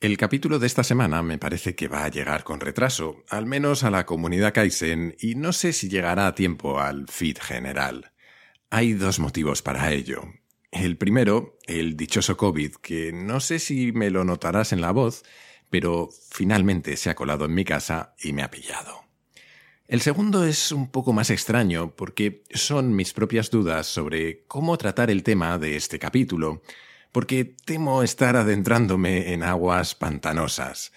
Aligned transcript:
El 0.00 0.16
capítulo 0.16 0.58
de 0.58 0.66
esta 0.66 0.82
semana 0.82 1.22
me 1.22 1.36
parece 1.36 1.74
que 1.74 1.86
va 1.86 2.04
a 2.04 2.08
llegar 2.08 2.42
con 2.42 2.58
retraso, 2.58 3.22
al 3.28 3.44
menos 3.44 3.84
a 3.84 3.90
la 3.90 4.06
comunidad 4.06 4.54
Kaizen, 4.54 5.14
y 5.20 5.34
no 5.34 5.52
sé 5.52 5.74
si 5.74 5.90
llegará 5.90 6.26
a 6.26 6.34
tiempo 6.34 6.80
al 6.80 7.06
feed 7.06 7.36
general. 7.38 8.10
Hay 8.70 8.94
dos 8.94 9.18
motivos 9.18 9.60
para 9.60 9.92
ello. 9.92 10.22
El 10.70 10.96
primero, 10.96 11.58
el 11.66 11.98
dichoso 11.98 12.38
COVID, 12.38 12.76
que 12.76 13.12
no 13.12 13.40
sé 13.40 13.58
si 13.58 13.92
me 13.92 14.08
lo 14.08 14.24
notarás 14.24 14.72
en 14.72 14.80
la 14.80 14.90
voz, 14.90 15.22
pero 15.68 16.08
finalmente 16.30 16.96
se 16.96 17.10
ha 17.10 17.14
colado 17.14 17.44
en 17.44 17.52
mi 17.52 17.66
casa 17.66 18.14
y 18.22 18.32
me 18.32 18.42
ha 18.42 18.50
pillado. 18.50 19.02
El 19.86 20.00
segundo 20.00 20.46
es 20.46 20.72
un 20.72 20.90
poco 20.90 21.12
más 21.12 21.28
extraño 21.28 21.94
porque 21.94 22.42
son 22.54 22.96
mis 22.96 23.12
propias 23.12 23.50
dudas 23.50 23.86
sobre 23.86 24.44
cómo 24.46 24.78
tratar 24.78 25.10
el 25.10 25.22
tema 25.22 25.58
de 25.58 25.76
este 25.76 25.98
capítulo, 25.98 26.62
porque 27.12 27.44
temo 27.44 28.02
estar 28.02 28.36
adentrándome 28.36 29.32
en 29.32 29.42
aguas 29.42 29.94
pantanosas. 29.94 30.92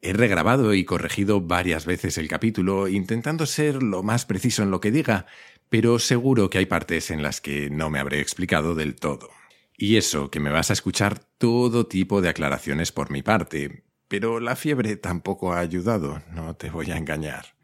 He 0.00 0.12
regrabado 0.12 0.74
y 0.74 0.84
corregido 0.84 1.40
varias 1.40 1.86
veces 1.86 2.18
el 2.18 2.28
capítulo, 2.28 2.88
intentando 2.88 3.46
ser 3.46 3.82
lo 3.82 4.02
más 4.02 4.26
preciso 4.26 4.62
en 4.62 4.70
lo 4.70 4.80
que 4.80 4.90
diga, 4.90 5.26
pero 5.70 5.98
seguro 5.98 6.50
que 6.50 6.58
hay 6.58 6.66
partes 6.66 7.10
en 7.10 7.22
las 7.22 7.40
que 7.40 7.70
no 7.70 7.90
me 7.90 7.98
habré 7.98 8.20
explicado 8.20 8.74
del 8.74 8.96
todo. 8.96 9.30
Y 9.76 9.96
eso, 9.96 10.30
que 10.30 10.40
me 10.40 10.50
vas 10.50 10.70
a 10.70 10.74
escuchar 10.74 11.18
todo 11.38 11.86
tipo 11.86 12.20
de 12.20 12.28
aclaraciones 12.28 12.92
por 12.92 13.10
mi 13.10 13.22
parte, 13.22 13.84
pero 14.06 14.40
la 14.40 14.56
fiebre 14.56 14.96
tampoco 14.96 15.52
ha 15.52 15.58
ayudado, 15.58 16.22
no 16.30 16.54
te 16.54 16.70
voy 16.70 16.90
a 16.90 16.96
engañar. 16.96 17.56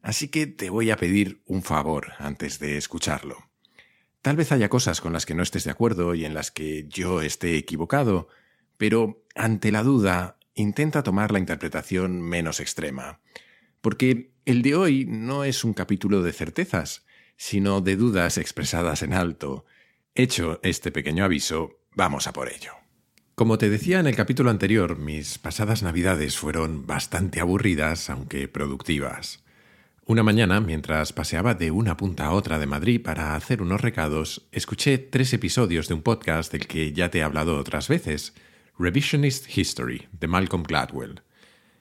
Así 0.00 0.28
que 0.28 0.46
te 0.46 0.70
voy 0.70 0.90
a 0.90 0.96
pedir 0.96 1.42
un 1.46 1.62
favor 1.62 2.12
antes 2.18 2.58
de 2.58 2.76
escucharlo. 2.76 3.51
Tal 4.22 4.36
vez 4.36 4.52
haya 4.52 4.68
cosas 4.68 5.00
con 5.00 5.12
las 5.12 5.26
que 5.26 5.34
no 5.34 5.42
estés 5.42 5.64
de 5.64 5.72
acuerdo 5.72 6.14
y 6.14 6.24
en 6.24 6.32
las 6.32 6.52
que 6.52 6.86
yo 6.88 7.22
esté 7.22 7.56
equivocado, 7.56 8.28
pero 8.76 9.24
ante 9.34 9.72
la 9.72 9.82
duda, 9.82 10.38
intenta 10.54 11.02
tomar 11.02 11.32
la 11.32 11.40
interpretación 11.40 12.22
menos 12.22 12.60
extrema. 12.60 13.20
Porque 13.80 14.32
el 14.44 14.62
de 14.62 14.76
hoy 14.76 15.06
no 15.06 15.42
es 15.42 15.64
un 15.64 15.74
capítulo 15.74 16.22
de 16.22 16.32
certezas, 16.32 17.04
sino 17.36 17.80
de 17.80 17.96
dudas 17.96 18.38
expresadas 18.38 19.02
en 19.02 19.12
alto. 19.12 19.64
Hecho 20.14 20.60
este 20.62 20.92
pequeño 20.92 21.24
aviso, 21.24 21.80
vamos 21.96 22.28
a 22.28 22.32
por 22.32 22.48
ello. 22.48 22.74
Como 23.34 23.58
te 23.58 23.70
decía 23.70 23.98
en 23.98 24.06
el 24.06 24.14
capítulo 24.14 24.50
anterior, 24.50 24.98
mis 24.98 25.38
pasadas 25.38 25.82
navidades 25.82 26.38
fueron 26.38 26.86
bastante 26.86 27.40
aburridas, 27.40 28.08
aunque 28.08 28.46
productivas. 28.46 29.41
Una 30.04 30.24
mañana, 30.24 30.60
mientras 30.60 31.12
paseaba 31.12 31.54
de 31.54 31.70
una 31.70 31.96
punta 31.96 32.26
a 32.26 32.32
otra 32.32 32.58
de 32.58 32.66
Madrid 32.66 33.00
para 33.00 33.36
hacer 33.36 33.62
unos 33.62 33.80
recados, 33.80 34.48
escuché 34.50 34.98
tres 34.98 35.32
episodios 35.32 35.86
de 35.86 35.94
un 35.94 36.02
podcast 36.02 36.50
del 36.50 36.66
que 36.66 36.92
ya 36.92 37.08
te 37.08 37.18
he 37.18 37.22
hablado 37.22 37.56
otras 37.56 37.86
veces, 37.86 38.34
Revisionist 38.76 39.56
History, 39.56 40.08
de 40.10 40.26
Malcolm 40.26 40.64
Gladwell. 40.64 41.22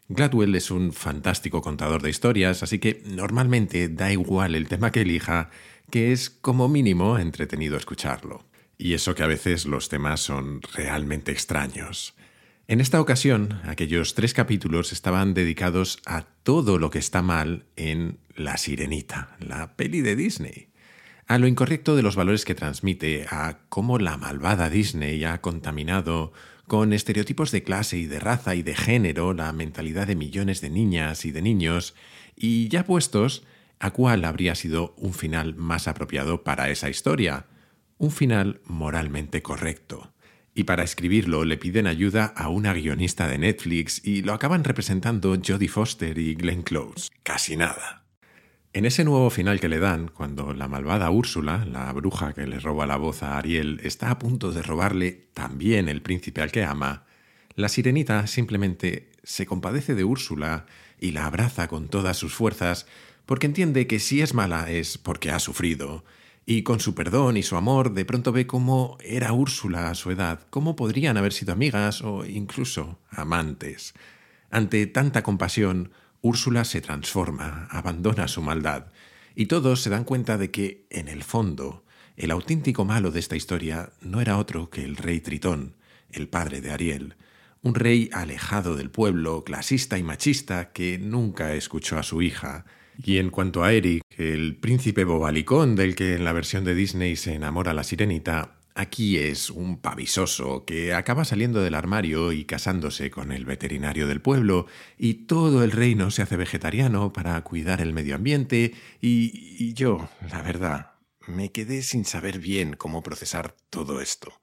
Gladwell 0.08 0.54
es 0.54 0.70
un 0.70 0.94
fantástico 0.94 1.64
contador 1.64 2.04
de 2.04 2.12
historias, 2.12 2.62
así 2.62 2.78
que 2.78 3.02
normalmente 3.06 3.90
da 3.90 4.12
igual 4.12 4.54
el 4.54 4.68
tema 4.68 4.92
que 4.92 5.02
elija, 5.02 5.50
que 5.90 6.12
es 6.12 6.30
como 6.30 6.70
mínimo 6.70 7.18
entretenido 7.18 7.76
escucharlo. 7.76 8.46
Y 8.78 8.94
eso 8.94 9.16
que 9.16 9.24
a 9.24 9.28
veces 9.28 9.66
los 9.66 9.90
temas 9.90 10.20
son 10.20 10.62
realmente 10.76 11.32
extraños. 11.32 12.14
En 12.72 12.80
esta 12.80 13.02
ocasión, 13.02 13.60
aquellos 13.66 14.14
tres 14.14 14.34
capítulos 14.34 14.94
estaban 14.94 15.34
dedicados 15.34 16.00
a 16.06 16.22
todo 16.22 16.78
lo 16.80 16.90
que 16.90 17.00
está 17.00 17.22
mal 17.22 17.66
en 17.76 18.20
La 18.34 18.56
Sirenita, 18.56 19.36
la 19.40 19.76
peli 19.76 20.00
de 20.00 20.16
Disney. 20.16 20.70
A 21.28 21.38
lo 21.38 21.48
incorrecto 21.48 21.98
de 21.98 22.02
los 22.02 22.16
valores 22.16 22.46
que 22.46 22.56
transmite, 22.56 23.26
a 23.30 23.58
cómo 23.68 24.00
la 24.00 24.16
malvada 24.16 24.70
Disney 24.70 25.22
ha 25.26 25.42
contaminado 25.42 26.32
con 26.66 26.94
estereotipos 26.94 27.52
de 27.52 27.62
clase 27.62 27.98
y 27.98 28.06
de 28.06 28.22
raza 28.22 28.56
y 28.56 28.64
de 28.64 28.74
género 28.74 29.34
la 29.34 29.52
mentalidad 29.52 30.08
de 30.08 30.16
millones 30.16 30.62
de 30.62 30.70
niñas 30.70 31.26
y 31.26 31.32
de 31.32 31.42
niños, 31.42 31.94
y 32.38 32.70
ya 32.70 32.86
puestos, 32.86 33.44
a 33.80 33.92
cuál 33.92 34.24
habría 34.24 34.56
sido 34.56 34.94
un 34.96 35.14
final 35.14 35.56
más 35.56 35.90
apropiado 35.90 36.46
para 36.46 36.70
esa 36.70 36.90
historia, 36.90 37.48
un 37.98 38.12
final 38.12 38.62
moralmente 38.64 39.42
correcto 39.42 40.11
y 40.54 40.64
para 40.64 40.84
escribirlo 40.84 41.46
le 41.46 41.58
piden 41.58 41.88
ayuda 41.88 42.26
a 42.26 42.50
una 42.50 42.74
guionista 42.74 43.28
de 43.28 43.38
Netflix 43.38 44.06
y 44.06 44.22
lo 44.22 44.34
acaban 44.34 44.64
representando 44.64 45.38
Jodie 45.46 45.70
Foster 45.70 46.18
y 46.18 46.36
Glenn 46.36 46.64
Close. 46.64 47.10
Casi 47.24 47.56
nada. 47.56 48.04
En 48.74 48.86
ese 48.86 49.04
nuevo 49.04 49.30
final 49.30 49.60
que 49.60 49.68
le 49.68 49.80
dan, 49.80 50.08
cuando 50.08 50.54
la 50.54 50.70
malvada 50.70 51.12
Úrsula, 51.12 51.66
la 51.66 51.92
bruja 51.92 52.34
que 52.34 52.48
le 52.48 52.60
roba 52.60 52.86
la 52.86 52.96
voz 52.96 53.22
a 53.22 53.38
Ariel, 53.38 53.82
está 53.84 54.12
a 54.12 54.20
punto 54.20 54.52
de 54.52 54.62
robarle 54.62 55.28
también 55.34 55.90
el 55.90 56.02
príncipe 56.02 56.42
al 56.42 56.52
que 56.52 56.64
ama, 56.64 57.06
la 57.56 57.68
sirenita 57.68 58.28
simplemente 58.28 59.12
se 59.24 59.46
compadece 59.46 59.94
de 59.94 60.06
Úrsula 60.06 60.66
y 61.00 61.12
la 61.12 61.26
abraza 61.26 61.68
con 61.68 61.90
todas 61.90 62.16
sus 62.16 62.34
fuerzas 62.34 62.88
porque 63.26 63.46
entiende 63.46 63.88
que 63.88 64.00
si 64.00 64.22
es 64.22 64.34
mala 64.34 64.70
es 64.70 64.98
porque 64.98 65.32
ha 65.32 65.40
sufrido 65.40 66.04
y 66.52 66.64
con 66.64 66.82
su 66.82 66.94
perdón 66.96 67.38
y 67.38 67.44
su 67.44 67.56
amor 67.56 67.94
de 67.94 68.04
pronto 68.04 68.34
ve 68.34 68.46
cómo 68.46 68.98
era 69.02 69.32
Úrsula 69.32 69.90
a 69.90 69.96
su 69.96 70.12
edad, 70.12 70.42
cómo 70.50 70.76
podrían 70.76 71.16
haber 71.16 71.32
sido 71.32 71.54
amigas 71.54 72.02
o 72.02 72.26
incluso 72.26 73.00
amantes. 73.10 73.94
Ante 74.50 74.86
tanta 74.86 75.24
compasión, 75.24 75.94
Úrsula 76.20 76.66
se 76.66 76.82
transforma, 76.82 77.70
abandona 77.72 78.28
su 78.28 78.42
maldad, 78.42 78.88
y 79.34 79.46
todos 79.46 79.82
se 79.82 79.90
dan 79.90 80.04
cuenta 80.04 80.38
de 80.38 80.52
que, 80.52 80.86
en 80.90 81.08
el 81.08 81.24
fondo, 81.24 81.86
el 82.18 82.32
auténtico 82.32 82.84
malo 82.84 83.12
de 83.12 83.22
esta 83.22 83.38
historia 83.38 83.94
no 84.02 84.20
era 84.20 84.38
otro 84.38 84.70
que 84.70 84.84
el 84.84 84.98
rey 84.98 85.22
Tritón, 85.22 85.78
el 86.12 86.28
padre 86.28 86.60
de 86.60 86.72
Ariel, 86.72 87.16
un 87.62 87.76
rey 87.76 88.10
alejado 88.12 88.76
del 88.76 88.92
pueblo, 88.92 89.46
clasista 89.46 89.98
y 89.98 90.04
machista 90.04 90.74
que 90.74 90.98
nunca 90.98 91.54
escuchó 91.54 91.98
a 91.98 92.04
su 92.04 92.22
hija, 92.22 92.66
y 93.04 93.18
en 93.18 93.30
cuanto 93.30 93.64
a 93.64 93.74
Eric, 93.74 94.04
el 94.18 94.56
príncipe 94.56 95.04
bobalicón 95.04 95.76
del 95.76 95.96
que 95.96 96.16
en 96.16 96.24
la 96.24 96.34
versión 96.34 96.64
de 96.64 96.76
Disney 96.76 97.16
se 97.16 97.34
enamora 97.34 97.74
la 97.74 97.84
sirenita, 97.84 98.58
aquí 98.76 99.18
es 99.18 99.50
un 99.50 99.78
pavisoso 99.80 100.66
que 100.66 100.94
acaba 100.94 101.26
saliendo 101.26 101.62
del 101.62 101.76
armario 101.76 102.32
y 102.32 102.46
casándose 102.46 103.10
con 103.10 103.32
el 103.32 103.46
veterinario 103.46 104.08
del 104.08 104.22
pueblo, 104.22 104.68
y 104.98 105.26
todo 105.26 105.64
el 105.64 105.72
reino 105.72 106.12
se 106.12 106.22
hace 106.22 106.38
vegetariano 106.38 107.14
para 107.14 107.42
cuidar 107.42 107.82
el 107.82 107.94
medio 107.94 108.16
ambiente, 108.16 108.74
y, 109.02 109.56
y 109.60 109.74
yo, 109.74 110.10
la 110.30 110.42
verdad, 110.42 110.92
me 111.28 111.52
quedé 111.52 111.82
sin 111.82 112.06
saber 112.06 112.40
bien 112.40 112.76
cómo 112.76 113.04
procesar 113.04 113.56
todo 113.70 114.02
esto. 114.02 114.34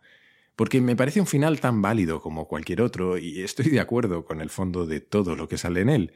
Porque 0.57 0.81
me 0.81 0.97
parece 0.97 1.21
un 1.21 1.27
final 1.29 1.61
tan 1.61 1.83
válido 1.83 2.21
como 2.21 2.49
cualquier 2.49 2.83
otro, 2.83 3.19
y 3.19 3.43
estoy 3.43 3.71
de 3.71 3.81
acuerdo 3.81 4.25
con 4.25 4.41
el 4.41 4.51
fondo 4.51 4.87
de 4.87 5.01
todo 5.01 5.37
lo 5.37 5.49
que 5.49 5.59
sale 5.59 5.83
en 5.83 5.89
él 5.89 6.13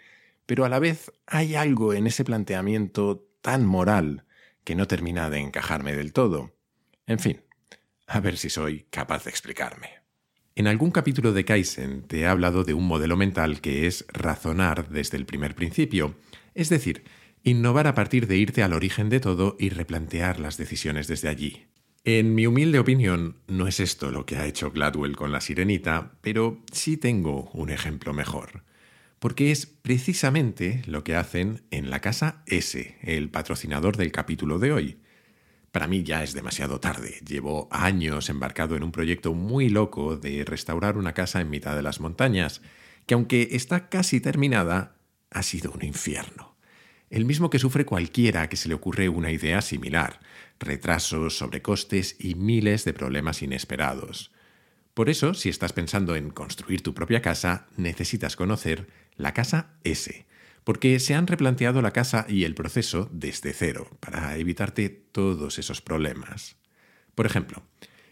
pero 0.46 0.64
a 0.64 0.68
la 0.68 0.78
vez 0.78 1.12
hay 1.26 1.54
algo 1.54 1.94
en 1.94 2.06
ese 2.06 2.24
planteamiento 2.24 3.28
tan 3.40 3.66
moral 3.66 4.24
que 4.64 4.74
no 4.74 4.86
termina 4.86 5.30
de 5.30 5.38
encajarme 5.38 5.94
del 5.94 6.12
todo. 6.12 6.54
En 7.06 7.18
fin, 7.18 7.42
a 8.06 8.20
ver 8.20 8.36
si 8.36 8.50
soy 8.50 8.86
capaz 8.90 9.24
de 9.24 9.30
explicarme. 9.30 10.02
En 10.54 10.66
algún 10.66 10.90
capítulo 10.90 11.32
de 11.32 11.44
Kaizen 11.44 12.02
te 12.02 12.20
he 12.20 12.26
hablado 12.26 12.62
de 12.64 12.74
un 12.74 12.86
modelo 12.86 13.16
mental 13.16 13.60
que 13.60 13.86
es 13.86 14.04
razonar 14.12 14.88
desde 14.90 15.16
el 15.16 15.24
primer 15.24 15.54
principio, 15.54 16.14
es 16.54 16.68
decir, 16.68 17.04
innovar 17.42 17.86
a 17.86 17.94
partir 17.94 18.26
de 18.26 18.36
irte 18.36 18.62
al 18.62 18.74
origen 18.74 19.08
de 19.08 19.20
todo 19.20 19.56
y 19.58 19.70
replantear 19.70 20.38
las 20.38 20.58
decisiones 20.58 21.08
desde 21.08 21.28
allí. 21.28 21.66
En 22.04 22.34
mi 22.34 22.46
humilde 22.46 22.78
opinión, 22.78 23.38
no 23.46 23.66
es 23.66 23.80
esto 23.80 24.10
lo 24.10 24.26
que 24.26 24.36
ha 24.36 24.46
hecho 24.46 24.70
Gladwell 24.70 25.16
con 25.16 25.32
la 25.32 25.40
sirenita, 25.40 26.18
pero 26.20 26.62
sí 26.72 26.96
tengo 26.96 27.50
un 27.52 27.70
ejemplo 27.70 28.12
mejor 28.12 28.64
porque 29.22 29.52
es 29.52 29.66
precisamente 29.66 30.82
lo 30.86 31.04
que 31.04 31.14
hacen 31.14 31.62
en 31.70 31.90
la 31.90 32.00
Casa 32.00 32.42
S, 32.46 32.96
el 33.02 33.30
patrocinador 33.30 33.96
del 33.96 34.10
capítulo 34.10 34.58
de 34.58 34.72
hoy. 34.72 34.98
Para 35.70 35.86
mí 35.86 36.02
ya 36.02 36.24
es 36.24 36.32
demasiado 36.32 36.80
tarde. 36.80 37.20
Llevo 37.24 37.68
años 37.70 38.28
embarcado 38.30 38.74
en 38.74 38.82
un 38.82 38.90
proyecto 38.90 39.32
muy 39.32 39.68
loco 39.68 40.16
de 40.16 40.44
restaurar 40.44 40.98
una 40.98 41.14
casa 41.14 41.40
en 41.40 41.50
mitad 41.50 41.76
de 41.76 41.82
las 41.82 42.00
montañas, 42.00 42.62
que 43.06 43.14
aunque 43.14 43.50
está 43.52 43.88
casi 43.88 44.20
terminada, 44.20 44.96
ha 45.30 45.44
sido 45.44 45.70
un 45.70 45.84
infierno. 45.84 46.56
El 47.08 47.24
mismo 47.24 47.48
que 47.48 47.60
sufre 47.60 47.86
cualquiera 47.86 48.48
que 48.48 48.56
se 48.56 48.68
le 48.68 48.74
ocurre 48.74 49.08
una 49.08 49.30
idea 49.30 49.62
similar, 49.62 50.18
retrasos, 50.58 51.38
sobrecostes 51.38 52.16
y 52.18 52.34
miles 52.34 52.84
de 52.84 52.92
problemas 52.92 53.40
inesperados. 53.40 54.32
Por 54.94 55.08
eso, 55.08 55.32
si 55.32 55.48
estás 55.48 55.72
pensando 55.72 56.16
en 56.16 56.30
construir 56.30 56.82
tu 56.82 56.92
propia 56.92 57.22
casa, 57.22 57.66
necesitas 57.76 58.36
conocer 58.36 58.88
la 59.16 59.32
casa 59.32 59.74
S, 59.84 60.26
porque 60.64 61.00
se 61.00 61.14
han 61.14 61.26
replanteado 61.26 61.80
la 61.80 61.92
casa 61.92 62.26
y 62.28 62.44
el 62.44 62.54
proceso 62.54 63.08
desde 63.10 63.54
cero, 63.54 63.88
para 64.00 64.36
evitarte 64.36 64.90
todos 64.90 65.58
esos 65.58 65.80
problemas. 65.80 66.56
Por 67.14 67.24
ejemplo, 67.24 67.62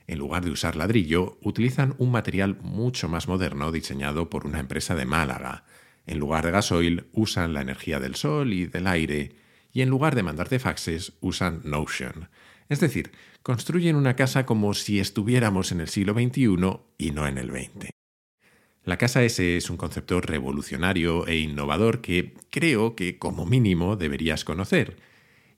en 0.06 0.18
lugar 0.18 0.44
de 0.44 0.50
usar 0.50 0.74
ladrillo, 0.74 1.38
utilizan 1.42 1.94
un 1.98 2.10
material 2.10 2.58
mucho 2.62 3.08
más 3.08 3.28
moderno 3.28 3.70
diseñado 3.72 4.30
por 4.30 4.46
una 4.46 4.58
empresa 4.58 4.94
de 4.94 5.04
Málaga. 5.04 5.64
En 6.06 6.18
lugar 6.18 6.44
de 6.44 6.50
gasoil, 6.50 7.06
usan 7.12 7.52
la 7.52 7.60
energía 7.60 8.00
del 8.00 8.16
sol 8.16 8.52
y 8.52 8.66
del 8.66 8.86
aire. 8.86 9.36
Y 9.72 9.82
en 9.82 9.88
lugar 9.88 10.14
de 10.14 10.24
mandarte 10.24 10.58
faxes, 10.58 11.12
usan 11.20 11.60
Notion. 11.62 12.28
Es 12.70 12.78
decir, 12.78 13.10
construyen 13.42 13.96
una 13.96 14.14
casa 14.14 14.46
como 14.46 14.72
si 14.74 15.00
estuviéramos 15.00 15.72
en 15.72 15.80
el 15.80 15.88
siglo 15.88 16.14
XXI 16.14 16.46
y 16.98 17.10
no 17.10 17.26
en 17.26 17.36
el 17.36 17.50
XX. 17.50 17.90
La 18.84 18.96
casa 18.96 19.24
S 19.24 19.56
es 19.56 19.68
un 19.70 19.76
concepto 19.76 20.20
revolucionario 20.20 21.26
e 21.26 21.36
innovador 21.36 22.00
que 22.00 22.34
creo 22.48 22.94
que 22.94 23.18
como 23.18 23.44
mínimo 23.44 23.96
deberías 23.96 24.44
conocer. 24.44 24.96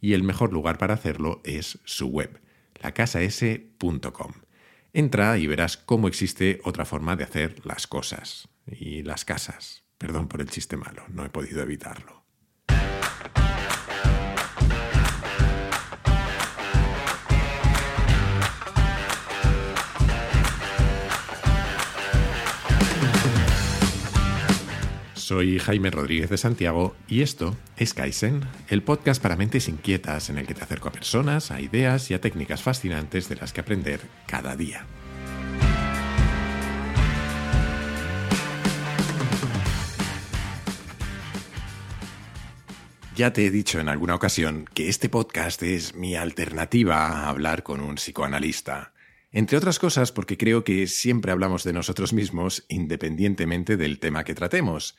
Y 0.01 0.15
el 0.15 0.23
mejor 0.23 0.53
lugar 0.55 0.79
para 0.79 0.95
hacerlo 0.95 1.43
es 1.45 1.79
su 1.85 2.09
web, 2.09 2.41
lacasas.com. 2.83 4.33
Entra 4.95 5.39
y 5.39 5.47
verás 5.47 5.77
cómo 5.77 6.09
existe 6.09 6.61
otra 6.65 6.87
forma 6.87 7.15
de 7.15 7.25
hacer 7.25 7.65
las 7.65 7.87
cosas 7.87 8.49
y 8.67 9.03
las 9.03 9.27
casas. 9.27 9.85
Perdón 9.99 10.29
por 10.29 10.41
el 10.41 10.49
chiste 10.49 10.79
malo, 10.79 11.05
no 11.09 11.25
he 11.25 11.29
podido 11.29 11.63
evitarlo. 11.63 12.22
Soy 25.23 25.61
Jaime 25.61 25.93
Rodríguez 25.93 26.31
de 26.31 26.37
Santiago 26.37 26.97
y 27.07 27.23
esto 27.23 27.57
es 27.77 27.95
Kaizen, 27.95 28.43
el 28.67 28.83
podcast 28.83 29.23
para 29.23 29.37
mentes 29.37 29.69
inquietas 29.69 30.31
en 30.31 30.37
el 30.37 30.49
que 30.49 30.55
te 30.55 30.65
acerco 30.65 30.89
a 30.89 30.93
personas, 30.93 31.53
a 31.53 31.61
ideas 31.61 32.11
y 32.11 32.15
a 32.15 32.21
técnicas 32.21 32.61
fascinantes 32.61 33.29
de 33.29 33.37
las 33.37 33.53
que 33.53 33.61
aprender 33.61 34.01
cada 34.27 34.57
día. 34.57 34.85
Ya 43.15 43.33
te 43.33 43.47
he 43.47 43.53
dicho 43.53 43.79
en 43.79 43.89
alguna 43.89 44.17
ocasión 44.17 44.65
que 44.75 44.89
este 44.89 45.09
podcast 45.09 45.63
es 45.63 45.95
mi 45.95 46.17
alternativa 46.17 47.07
a 47.07 47.29
hablar 47.29 47.63
con 47.63 47.81
un 47.81 47.95
psicoanalista. 47.95 48.93
Entre 49.31 49.57
otras 49.57 49.79
cosas 49.79 50.13
porque 50.13 50.37
creo 50.37 50.63
que 50.63 50.87
siempre 50.87 51.33
hablamos 51.33 51.65
de 51.65 51.73
nosotros 51.73 52.13
mismos 52.13 52.67
independientemente 52.69 53.79
del 53.79 53.99
tema 53.99 54.25
que 54.25 54.35
tratemos. 54.35 54.95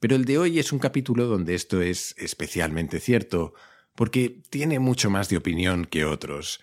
Pero 0.00 0.16
el 0.16 0.24
de 0.24 0.38
hoy 0.38 0.58
es 0.58 0.72
un 0.72 0.78
capítulo 0.78 1.26
donde 1.26 1.54
esto 1.54 1.82
es 1.82 2.14
especialmente 2.18 3.00
cierto, 3.00 3.54
porque 3.94 4.40
tiene 4.50 4.78
mucho 4.78 5.10
más 5.10 5.28
de 5.28 5.36
opinión 5.36 5.84
que 5.84 6.04
otros. 6.04 6.60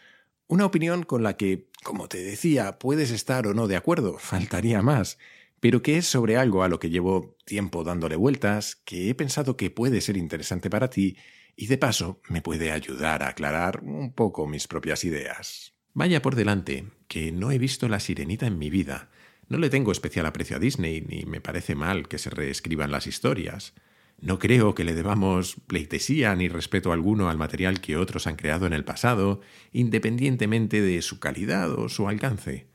Una 0.47 0.65
opinión 0.65 1.03
con 1.03 1.23
la 1.23 1.35
que, 1.35 1.67
como 1.83 2.07
te 2.07 2.23
decía, 2.23 2.79
puedes 2.79 3.11
estar 3.11 3.45
o 3.47 3.53
no 3.53 3.67
de 3.67 3.75
acuerdo, 3.75 4.17
faltaría 4.19 4.81
más, 4.81 5.17
pero 5.59 5.81
que 5.81 5.97
es 5.97 6.05
sobre 6.05 6.37
algo 6.37 6.63
a 6.63 6.69
lo 6.69 6.79
que 6.79 6.89
llevo 6.89 7.35
tiempo 7.45 7.83
dándole 7.83 8.15
vueltas, 8.15 8.75
que 8.75 9.09
he 9.09 9.15
pensado 9.15 9.57
que 9.57 9.69
puede 9.69 9.99
ser 10.01 10.15
interesante 10.15 10.69
para 10.69 10.89
ti 10.89 11.17
y 11.57 11.67
de 11.67 11.77
paso 11.77 12.21
me 12.29 12.41
puede 12.41 12.71
ayudar 12.71 13.23
a 13.23 13.29
aclarar 13.29 13.81
un 13.83 14.13
poco 14.13 14.47
mis 14.47 14.67
propias 14.67 15.03
ideas. 15.03 15.73
Vaya 15.93 16.21
por 16.21 16.35
delante, 16.35 16.85
que 17.07 17.31
no 17.31 17.51
he 17.51 17.57
visto 17.57 17.87
la 17.87 17.99
sirenita 17.99 18.47
en 18.47 18.57
mi 18.57 18.69
vida, 18.69 19.09
no 19.47 19.57
le 19.57 19.69
tengo 19.69 19.91
especial 19.91 20.25
aprecio 20.25 20.57
a 20.57 20.59
Disney, 20.59 21.01
ni 21.01 21.25
me 21.25 21.41
parece 21.41 21.75
mal 21.75 22.07
que 22.07 22.17
se 22.17 22.29
reescriban 22.29 22.91
las 22.91 23.07
historias. 23.07 23.73
No 24.19 24.39
creo 24.39 24.73
que 24.73 24.83
le 24.83 24.93
debamos 24.95 25.57
pleitesía 25.67 26.35
ni 26.35 26.47
respeto 26.47 26.91
alguno 26.91 27.29
al 27.29 27.37
material 27.37 27.81
que 27.81 27.97
otros 27.97 28.27
han 28.27 28.37
creado 28.37 28.65
en 28.65 28.73
el 28.73 28.85
pasado, 28.85 29.41
independientemente 29.71 30.81
de 30.81 31.01
su 31.01 31.19
calidad 31.19 31.71
o 31.71 31.89
su 31.89 32.07
alcance. 32.07 32.67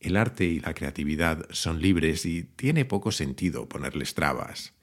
El 0.00 0.16
arte 0.16 0.44
y 0.44 0.60
la 0.60 0.74
creatividad 0.74 1.46
son 1.50 1.82
libres 1.82 2.24
y 2.24 2.44
tiene 2.44 2.84
poco 2.84 3.10
sentido 3.10 3.68
ponerles 3.68 4.14
trabas. 4.14 4.74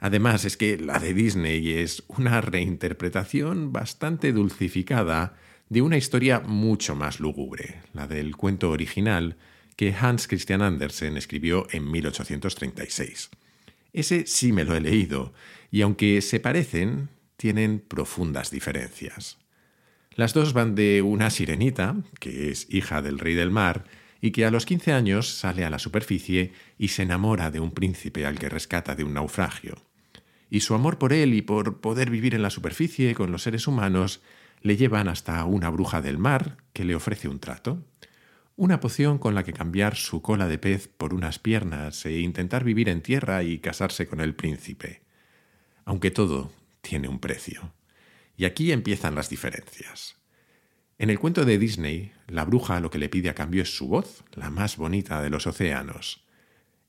Además 0.00 0.44
es 0.44 0.56
que 0.56 0.78
la 0.78 0.98
de 0.98 1.14
Disney 1.14 1.70
es 1.74 2.02
una 2.08 2.40
reinterpretación 2.40 3.72
bastante 3.72 4.32
dulcificada 4.32 5.36
de 5.68 5.82
una 5.82 5.96
historia 5.96 6.40
mucho 6.40 6.96
más 6.96 7.20
lúgubre, 7.20 7.82
la 7.92 8.08
del 8.08 8.36
cuento 8.36 8.70
original, 8.70 9.36
que 9.76 9.94
Hans 9.94 10.28
Christian 10.28 10.62
Andersen 10.62 11.16
escribió 11.16 11.66
en 11.70 11.90
1836. 11.90 13.30
Ese 13.92 14.26
sí 14.26 14.52
me 14.52 14.64
lo 14.64 14.76
he 14.76 14.80
leído, 14.80 15.32
y 15.70 15.82
aunque 15.82 16.20
se 16.22 16.40
parecen, 16.40 17.08
tienen 17.36 17.80
profundas 17.80 18.50
diferencias. 18.50 19.38
Las 20.14 20.34
dos 20.34 20.52
van 20.52 20.74
de 20.74 21.02
una 21.02 21.30
sirenita, 21.30 21.96
que 22.18 22.50
es 22.50 22.66
hija 22.68 23.02
del 23.02 23.18
rey 23.18 23.34
del 23.34 23.50
mar, 23.50 23.84
y 24.20 24.32
que 24.32 24.44
a 24.44 24.50
los 24.50 24.66
15 24.66 24.92
años 24.92 25.28
sale 25.28 25.64
a 25.64 25.70
la 25.70 25.78
superficie 25.78 26.52
y 26.78 26.88
se 26.88 27.02
enamora 27.02 27.50
de 27.50 27.60
un 27.60 27.70
príncipe 27.70 28.26
al 28.26 28.38
que 28.38 28.48
rescata 28.48 28.94
de 28.94 29.04
un 29.04 29.14
naufragio. 29.14 29.82
Y 30.50 30.60
su 30.60 30.74
amor 30.74 30.98
por 30.98 31.12
él 31.12 31.32
y 31.32 31.42
por 31.42 31.80
poder 31.80 32.10
vivir 32.10 32.34
en 32.34 32.42
la 32.42 32.50
superficie 32.50 33.14
con 33.14 33.32
los 33.32 33.44
seres 33.44 33.66
humanos 33.66 34.20
le 34.62 34.76
llevan 34.76 35.08
hasta 35.08 35.42
una 35.44 35.70
bruja 35.70 36.02
del 36.02 36.18
mar 36.18 36.58
que 36.72 36.84
le 36.84 36.94
ofrece 36.94 37.28
un 37.28 37.38
trato 37.38 37.82
una 38.60 38.78
poción 38.78 39.16
con 39.16 39.34
la 39.34 39.42
que 39.42 39.54
cambiar 39.54 39.96
su 39.96 40.20
cola 40.20 40.46
de 40.46 40.58
pez 40.58 40.86
por 40.86 41.14
unas 41.14 41.38
piernas 41.38 42.04
e 42.04 42.20
intentar 42.20 42.62
vivir 42.62 42.90
en 42.90 43.00
tierra 43.00 43.42
y 43.42 43.58
casarse 43.58 44.06
con 44.06 44.20
el 44.20 44.34
príncipe. 44.34 45.00
Aunque 45.86 46.10
todo 46.10 46.52
tiene 46.82 47.08
un 47.08 47.20
precio. 47.20 47.72
Y 48.36 48.44
aquí 48.44 48.70
empiezan 48.70 49.14
las 49.14 49.30
diferencias. 49.30 50.16
En 50.98 51.08
el 51.08 51.18
cuento 51.18 51.46
de 51.46 51.56
Disney, 51.56 52.12
la 52.26 52.44
bruja 52.44 52.80
lo 52.80 52.90
que 52.90 52.98
le 52.98 53.08
pide 53.08 53.30
a 53.30 53.34
cambio 53.34 53.62
es 53.62 53.74
su 53.74 53.88
voz, 53.88 54.24
la 54.34 54.50
más 54.50 54.76
bonita 54.76 55.22
de 55.22 55.30
los 55.30 55.46
océanos. 55.46 56.22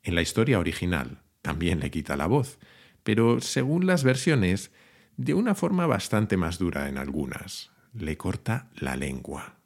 En 0.03 0.13
la 0.13 0.21
historia 0.21 0.59
original 0.59 1.21
también 1.41 1.79
le 1.79 1.89
quita 1.89 2.17
la 2.17 2.27
voz, 2.27 2.59
pero 3.03 3.39
según 3.39 3.87
las 3.87 4.03
versiones, 4.03 4.71
de 5.15 5.35
una 5.35 5.55
forma 5.55 5.87
bastante 5.87 6.35
más 6.35 6.59
dura 6.59 6.89
en 6.89 6.97
algunas. 6.97 7.71
Le 7.93 8.17
corta 8.17 8.69
la 8.75 8.97
lengua. 8.97 9.60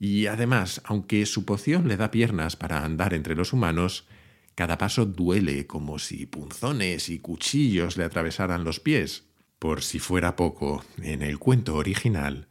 Y 0.00 0.26
además, 0.26 0.80
aunque 0.84 1.26
su 1.26 1.44
poción 1.44 1.86
le 1.86 1.98
da 1.98 2.10
piernas 2.10 2.56
para 2.56 2.84
andar 2.84 3.12
entre 3.12 3.36
los 3.36 3.52
humanos, 3.52 4.06
cada 4.54 4.78
paso 4.78 5.04
duele 5.04 5.66
como 5.66 5.98
si 5.98 6.24
punzones 6.24 7.10
y 7.10 7.18
cuchillos 7.18 7.98
le 7.98 8.04
atravesaran 8.04 8.64
los 8.64 8.80
pies. 8.80 9.24
Por 9.58 9.82
si 9.82 9.98
fuera 9.98 10.36
poco, 10.36 10.82
en 11.02 11.20
el 11.20 11.38
cuento 11.38 11.76
original, 11.76 12.48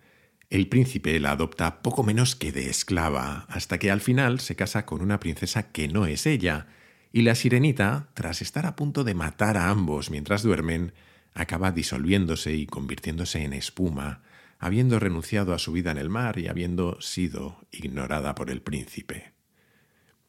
el 0.52 0.68
príncipe 0.68 1.20
la 1.20 1.32
adopta 1.32 1.82
poco 1.82 2.04
menos 2.04 2.36
que 2.36 2.52
de 2.52 2.70
esclava, 2.70 3.48
hasta 3.50 3.80
que 3.80 3.90
al 3.90 4.02
final 4.02 4.40
se 4.40 4.56
casa 4.56 4.86
con 4.86 5.02
una 5.02 5.20
princesa 5.20 5.72
que 5.72 5.88
no 5.88 6.06
es 6.06 6.28
ella, 6.28 6.68
y 7.12 7.24
la 7.24 7.34
sirenita, 7.34 8.10
tras 8.14 8.44
estar 8.44 8.68
a 8.68 8.76
punto 8.76 9.04
de 9.04 9.16
matar 9.16 9.58
a 9.58 9.70
ambos 9.70 10.12
mientras 10.12 10.44
duermen, 10.44 10.94
acaba 11.34 11.72
disolviéndose 11.72 12.54
y 12.54 12.68
convirtiéndose 12.68 13.44
en 13.44 13.54
espuma, 13.54 14.22
habiendo 14.60 15.00
renunciado 15.00 15.54
a 15.54 15.60
su 15.60 15.72
vida 15.72 15.90
en 15.90 15.98
el 15.98 16.10
mar 16.10 16.38
y 16.38 16.48
habiendo 16.48 17.00
sido 17.02 17.66
ignorada 17.72 18.36
por 18.36 18.52
el 18.52 18.62
príncipe. 18.62 19.34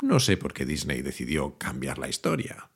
No 0.03 0.21
sé 0.21 0.37
por 0.37 0.55
qué 0.55 0.65
Disney 0.65 1.03
decidió 1.03 1.59
cambiar 1.59 1.99
la 1.99 2.09
historia. 2.09 2.71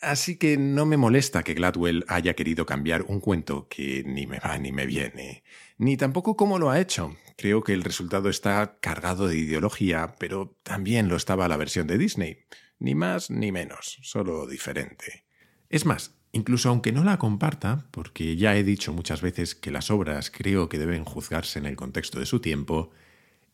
Así 0.00 0.36
que 0.36 0.56
no 0.56 0.84
me 0.84 0.96
molesta 0.96 1.42
que 1.42 1.54
Gladwell 1.54 2.04
haya 2.08 2.34
querido 2.34 2.66
cambiar 2.66 3.02
un 3.02 3.20
cuento 3.20 3.68
que 3.68 4.02
ni 4.04 4.26
me 4.26 4.38
va 4.38 4.58
ni 4.58 4.72
me 4.72 4.84
viene, 4.84 5.44
ni 5.78 5.96
tampoco 5.96 6.36
cómo 6.36 6.58
lo 6.58 6.70
ha 6.70 6.80
hecho. 6.80 7.16
Creo 7.36 7.62
que 7.62 7.72
el 7.72 7.84
resultado 7.84 8.28
está 8.28 8.78
cargado 8.80 9.28
de 9.28 9.38
ideología, 9.38 10.14
pero 10.18 10.58
también 10.62 11.08
lo 11.08 11.16
estaba 11.16 11.48
la 11.48 11.56
versión 11.56 11.86
de 11.86 11.98
Disney. 11.98 12.38
Ni 12.78 12.94
más 12.94 13.30
ni 13.30 13.52
menos, 13.52 13.98
solo 14.02 14.46
diferente. 14.46 15.24
Es 15.68 15.86
más, 15.86 16.13
Incluso 16.34 16.68
aunque 16.68 16.90
no 16.90 17.04
la 17.04 17.16
comparta, 17.16 17.86
porque 17.92 18.34
ya 18.34 18.56
he 18.56 18.64
dicho 18.64 18.92
muchas 18.92 19.22
veces 19.22 19.54
que 19.54 19.70
las 19.70 19.88
obras 19.92 20.32
creo 20.32 20.68
que 20.68 20.80
deben 20.80 21.04
juzgarse 21.04 21.60
en 21.60 21.64
el 21.64 21.76
contexto 21.76 22.18
de 22.18 22.26
su 22.26 22.40
tiempo, 22.40 22.90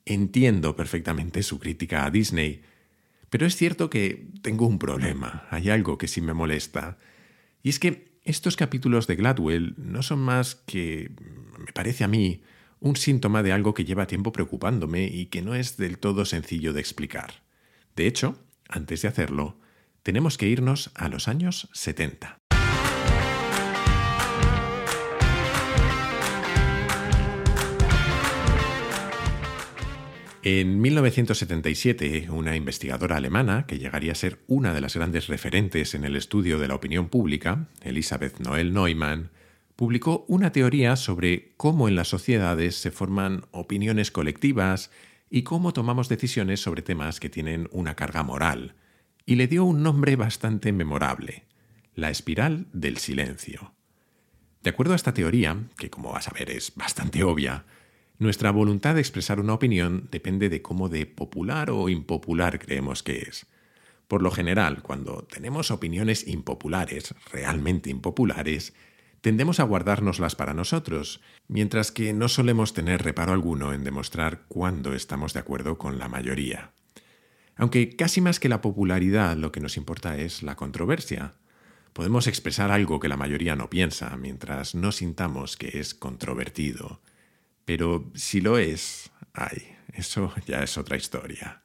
entiendo 0.06 0.74
perfectamente 0.76 1.42
su 1.42 1.58
crítica 1.58 2.06
a 2.06 2.10
Disney. 2.10 2.62
Pero 3.28 3.44
es 3.44 3.54
cierto 3.54 3.90
que 3.90 4.28
tengo 4.40 4.66
un 4.66 4.78
problema, 4.78 5.46
hay 5.50 5.68
algo 5.68 5.98
que 5.98 6.08
sí 6.08 6.22
me 6.22 6.32
molesta. 6.32 6.96
Y 7.62 7.68
es 7.68 7.78
que 7.78 8.12
estos 8.24 8.56
capítulos 8.56 9.06
de 9.06 9.16
Gladwell 9.16 9.74
no 9.76 10.02
son 10.02 10.20
más 10.20 10.54
que, 10.54 11.10
me 11.58 11.72
parece 11.74 12.04
a 12.04 12.08
mí, 12.08 12.42
un 12.80 12.96
síntoma 12.96 13.42
de 13.42 13.52
algo 13.52 13.74
que 13.74 13.84
lleva 13.84 14.06
tiempo 14.06 14.32
preocupándome 14.32 15.04
y 15.04 15.26
que 15.26 15.42
no 15.42 15.54
es 15.54 15.76
del 15.76 15.98
todo 15.98 16.24
sencillo 16.24 16.72
de 16.72 16.80
explicar. 16.80 17.42
De 17.94 18.06
hecho, 18.06 18.42
antes 18.70 19.02
de 19.02 19.08
hacerlo, 19.08 19.58
tenemos 20.02 20.38
que 20.38 20.48
irnos 20.48 20.92
a 20.94 21.10
los 21.10 21.28
años 21.28 21.68
70. 21.74 22.39
En 30.42 30.80
1977, 30.80 32.30
una 32.30 32.56
investigadora 32.56 33.16
alemana, 33.16 33.66
que 33.66 33.78
llegaría 33.78 34.12
a 34.12 34.14
ser 34.14 34.38
una 34.46 34.72
de 34.72 34.80
las 34.80 34.96
grandes 34.96 35.26
referentes 35.26 35.94
en 35.94 36.04
el 36.04 36.16
estudio 36.16 36.58
de 36.58 36.66
la 36.66 36.76
opinión 36.76 37.10
pública, 37.10 37.68
Elisabeth 37.82 38.38
Noel 38.40 38.72
Neumann, 38.72 39.30
publicó 39.76 40.24
una 40.28 40.50
teoría 40.50 40.96
sobre 40.96 41.52
cómo 41.58 41.88
en 41.88 41.94
las 41.94 42.08
sociedades 42.08 42.76
se 42.76 42.90
forman 42.90 43.44
opiniones 43.50 44.10
colectivas 44.10 44.90
y 45.28 45.42
cómo 45.42 45.74
tomamos 45.74 46.08
decisiones 46.08 46.60
sobre 46.60 46.80
temas 46.80 47.20
que 47.20 47.28
tienen 47.28 47.68
una 47.70 47.94
carga 47.94 48.22
moral, 48.22 48.76
y 49.26 49.34
le 49.34 49.46
dio 49.46 49.66
un 49.66 49.82
nombre 49.82 50.16
bastante 50.16 50.72
memorable, 50.72 51.44
la 51.94 52.08
espiral 52.08 52.66
del 52.72 52.96
silencio. 52.96 53.74
De 54.62 54.70
acuerdo 54.70 54.94
a 54.94 54.96
esta 54.96 55.12
teoría, 55.12 55.68
que 55.76 55.90
como 55.90 56.12
vas 56.12 56.28
a 56.28 56.32
ver 56.32 56.48
es 56.48 56.74
bastante 56.76 57.24
obvia, 57.24 57.66
nuestra 58.20 58.50
voluntad 58.50 58.94
de 58.94 59.00
expresar 59.00 59.40
una 59.40 59.54
opinión 59.54 60.06
depende 60.12 60.50
de 60.50 60.60
cómo 60.60 60.90
de 60.90 61.06
popular 61.06 61.70
o 61.70 61.88
impopular 61.88 62.58
creemos 62.58 63.02
que 63.02 63.20
es. 63.20 63.46
Por 64.08 64.22
lo 64.22 64.30
general, 64.30 64.82
cuando 64.82 65.24
tenemos 65.24 65.70
opiniones 65.70 66.28
impopulares, 66.28 67.14
realmente 67.32 67.88
impopulares, 67.88 68.74
tendemos 69.22 69.58
a 69.58 69.62
guardárnoslas 69.62 70.36
para 70.36 70.52
nosotros, 70.52 71.22
mientras 71.48 71.92
que 71.92 72.12
no 72.12 72.28
solemos 72.28 72.74
tener 72.74 73.02
reparo 73.02 73.32
alguno 73.32 73.72
en 73.72 73.84
demostrar 73.84 74.42
cuándo 74.48 74.92
estamos 74.92 75.32
de 75.32 75.40
acuerdo 75.40 75.78
con 75.78 75.98
la 75.98 76.08
mayoría. 76.08 76.72
Aunque 77.56 77.96
casi 77.96 78.20
más 78.20 78.38
que 78.38 78.50
la 78.50 78.60
popularidad 78.60 79.34
lo 79.38 79.50
que 79.50 79.60
nos 79.60 79.78
importa 79.78 80.18
es 80.18 80.42
la 80.42 80.56
controversia. 80.56 81.36
Podemos 81.94 82.26
expresar 82.26 82.70
algo 82.70 83.00
que 83.00 83.08
la 83.08 83.16
mayoría 83.16 83.56
no 83.56 83.70
piensa 83.70 84.14
mientras 84.18 84.74
no 84.74 84.92
sintamos 84.92 85.56
que 85.56 85.80
es 85.80 85.94
controvertido. 85.94 87.00
Pero 87.70 88.10
si 88.16 88.40
lo 88.40 88.58
es, 88.58 89.12
ay, 89.32 89.76
eso 89.92 90.34
ya 90.44 90.64
es 90.64 90.76
otra 90.76 90.96
historia. 90.96 91.62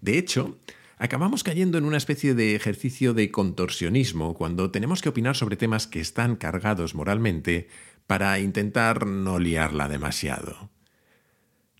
De 0.00 0.18
hecho, 0.18 0.58
acabamos 0.98 1.44
cayendo 1.44 1.78
en 1.78 1.84
una 1.84 1.96
especie 1.96 2.34
de 2.34 2.56
ejercicio 2.56 3.14
de 3.14 3.30
contorsionismo 3.30 4.34
cuando 4.34 4.72
tenemos 4.72 5.00
que 5.00 5.10
opinar 5.10 5.36
sobre 5.36 5.56
temas 5.56 5.86
que 5.86 6.00
están 6.00 6.34
cargados 6.34 6.96
moralmente 6.96 7.68
para 8.08 8.36
intentar 8.40 9.06
no 9.06 9.38
liarla 9.38 9.88
demasiado. 9.88 10.70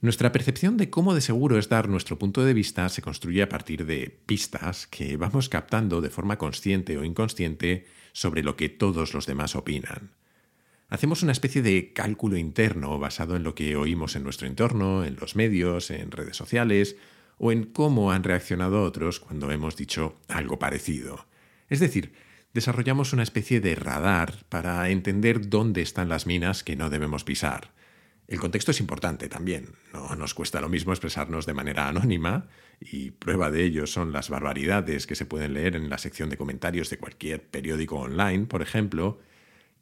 Nuestra 0.01 0.31
percepción 0.31 0.77
de 0.77 0.89
cómo 0.89 1.13
de 1.13 1.21
seguro 1.21 1.59
es 1.59 1.69
dar 1.69 1.89
nuestro 1.89 2.17
punto 2.17 2.45
de 2.45 2.55
vista 2.55 2.89
se 2.89 3.03
construye 3.03 3.43
a 3.43 3.49
partir 3.49 3.87
de 3.87 4.21
pistas 4.25 4.87
que 4.87 5.17
vamos 5.17 5.49
captando 5.49 6.01
de 6.01 6.11
forma 6.11 6.39
consciente 6.39 6.97
o 6.97 7.03
inconsciente 7.03 7.87
sobre 8.13 8.45
lo 8.45 8.55
que 8.55 8.69
todos 8.69 9.15
los 9.15 9.27
demás 9.27 9.57
opinan. 9.57 10.13
Hacemos 10.95 11.25
una 11.25 11.33
especie 11.33 11.61
de 11.61 11.93
cálculo 11.93 12.37
interno 12.37 13.01
basado 13.01 13.35
en 13.35 13.43
lo 13.43 13.57
que 13.57 13.75
oímos 13.75 14.15
en 14.15 14.23
nuestro 14.23 14.47
entorno, 14.47 15.05
en 15.05 15.17
los 15.17 15.35
medios, 15.35 15.91
en 15.91 16.13
redes 16.13 16.37
sociales 16.37 16.95
o 17.37 17.51
en 17.51 17.65
cómo 17.65 18.13
han 18.13 18.23
reaccionado 18.23 18.81
otros 18.85 19.19
cuando 19.19 19.51
hemos 19.51 19.77
dicho 19.77 20.15
algo 20.29 20.61
parecido. 20.61 21.27
Es 21.69 21.81
decir, 21.81 22.13
desarrollamos 22.53 23.13
una 23.13 23.25
especie 23.25 23.61
de 23.61 23.75
radar 23.75 24.45
para 24.49 24.89
entender 24.89 25.49
dónde 25.49 25.83
están 25.83 26.09
las 26.09 26.29
minas 26.29 26.63
que 26.63 26.77
no 26.77 26.91
debemos 26.91 27.25
pisar 27.25 27.73
el 28.27 28.41
contexto 28.41 28.71
es 28.71 28.81
importante 28.81 29.29
también. 29.29 29.75
No 29.93 30.15
nos 30.17 30.35
cuesta 30.35 30.61
lo 30.61 30.69
mismo 30.69 30.93
expresarnos 30.93 31.45
de 31.45 31.53
manera 31.53 31.89
anónima, 31.89 32.49
y 32.81 33.11
prueba 33.11 33.51
de 33.51 33.65
ello 33.65 33.87
son 33.87 34.13
las 34.13 34.31
barbaridades 34.31 35.07
que 35.07 35.15
se 35.15 35.27
pueden 35.27 35.55
leer 35.55 35.77
en 35.77 35.91
la 35.91 35.99
sección 35.99 36.31
de 36.31 36.39
comentarios 36.39 36.89
de 36.91 36.99
cualquier 36.99 37.43
periódico 37.43 37.97
online, 37.97 38.47
por 38.47 38.63
ejemplo, 38.63 39.21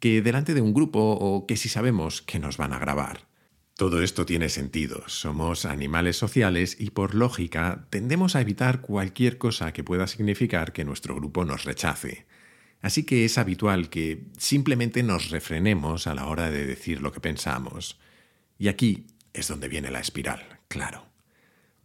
que 0.02 0.20
delante 0.20 0.52
de 0.52 0.60
un 0.60 0.74
grupo 0.74 0.98
o 0.98 1.46
que 1.46 1.56
si 1.56 1.68
sabemos 1.68 2.22
que 2.22 2.40
nos 2.40 2.56
van 2.56 2.72
a 2.72 2.80
grabar. 2.80 3.28
Todo 3.76 4.02
esto 4.02 4.26
tiene 4.26 4.48
sentido. 4.48 5.04
Somos 5.06 5.64
animales 5.64 6.16
sociales 6.16 6.76
y 6.80 6.90
por 6.90 7.14
lógica 7.14 7.86
tendemos 7.88 8.34
a 8.34 8.40
evitar 8.40 8.80
cualquier 8.80 9.38
cosa 9.38 9.72
que 9.72 9.84
pueda 9.84 10.08
significar 10.08 10.72
que 10.72 10.84
nuestro 10.84 11.14
grupo 11.14 11.44
nos 11.44 11.62
rechace. 11.62 12.26
Así 12.80 13.04
que 13.04 13.24
es 13.24 13.38
habitual 13.38 13.90
que 13.90 14.24
simplemente 14.38 15.04
nos 15.04 15.30
refrenemos 15.30 16.08
a 16.08 16.16
la 16.16 16.26
hora 16.26 16.50
de 16.50 16.66
decir 16.66 17.00
lo 17.00 17.12
que 17.12 17.20
pensamos. 17.20 18.00
Y 18.58 18.66
aquí 18.66 19.06
es 19.32 19.46
donde 19.46 19.68
viene 19.68 19.92
la 19.92 20.00
espiral, 20.00 20.42
claro. 20.66 21.06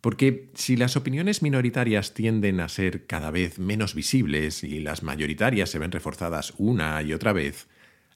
Porque 0.02 0.50
si 0.56 0.76
las 0.76 0.96
opiniones 0.96 1.44
minoritarias 1.44 2.16
tienden 2.16 2.62
a 2.62 2.70
ser 2.70 3.06
cada 3.06 3.30
vez 3.30 3.60
menos 3.60 3.94
visibles 3.94 4.64
y 4.64 4.80
las 4.80 5.04
mayoritarias 5.04 5.70
se 5.70 5.78
ven 5.78 5.92
reforzadas 5.92 6.56
una 6.58 7.00
y 7.04 7.14
otra 7.14 7.32
vez, 7.32 7.68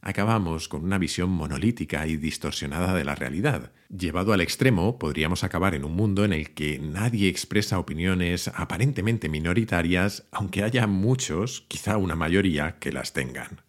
acabamos 0.01 0.67
con 0.67 0.84
una 0.84 0.98
visión 0.98 1.29
monolítica 1.29 2.08
y 2.08 2.17
distorsionada 2.17 2.93
de 2.96 3.05
la 3.05 3.15
realidad. 3.15 3.72
Llevado 3.89 4.34
al 4.34 4.41
extremo, 4.41 4.98
podríamos 4.98 5.43
acabar 5.43 5.75
en 5.75 5.86
un 5.86 5.96
mundo 5.96 6.25
en 6.25 6.34
el 6.34 6.53
que 6.53 6.79
nadie 6.79 7.29
expresa 7.29 7.77
opiniones 7.77 8.48
aparentemente 8.48 9.29
minoritarias, 9.29 10.27
aunque 10.31 10.63
haya 10.63 10.88
muchos, 10.88 11.65
quizá 11.67 11.98
una 11.98 12.15
mayoría, 12.15 12.79
que 12.79 12.91
las 12.91 13.13
tengan. 13.13 13.62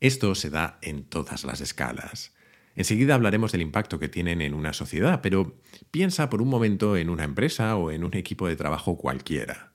Esto 0.00 0.34
se 0.34 0.50
da 0.50 0.78
en 0.82 1.04
todas 1.04 1.44
las 1.44 1.60
escalas. 1.60 2.34
Enseguida 2.76 3.14
hablaremos 3.14 3.52
del 3.52 3.62
impacto 3.62 4.00
que 4.00 4.08
tienen 4.08 4.40
en 4.40 4.52
una 4.52 4.72
sociedad, 4.72 5.20
pero 5.22 5.60
piensa 5.90 6.28
por 6.28 6.42
un 6.42 6.48
momento 6.48 6.96
en 6.96 7.08
una 7.08 7.24
empresa 7.24 7.76
o 7.76 7.92
en 7.92 8.02
un 8.02 8.14
equipo 8.16 8.48
de 8.48 8.56
trabajo 8.56 8.98
cualquiera. 8.98 9.72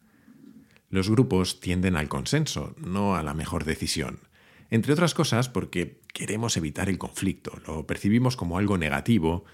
Los 0.90 1.10
grupos 1.10 1.60
tienden 1.60 1.96
al 1.96 2.10
consenso, 2.10 2.76
no 2.78 3.16
a 3.16 3.24
la 3.24 3.34
mejor 3.34 3.64
decisión. 3.64 4.20
Entre 4.72 4.94
otras 4.94 5.14
cosas 5.14 5.50
porque 5.50 6.00
queremos 6.14 6.58
evitar 6.58 6.90
el 6.90 6.98
conflicto, 6.98 7.54
lo 7.66 7.88
percibimos 7.88 8.36
como 8.36 8.58
algo 8.58 8.78
negativo, 8.78 9.46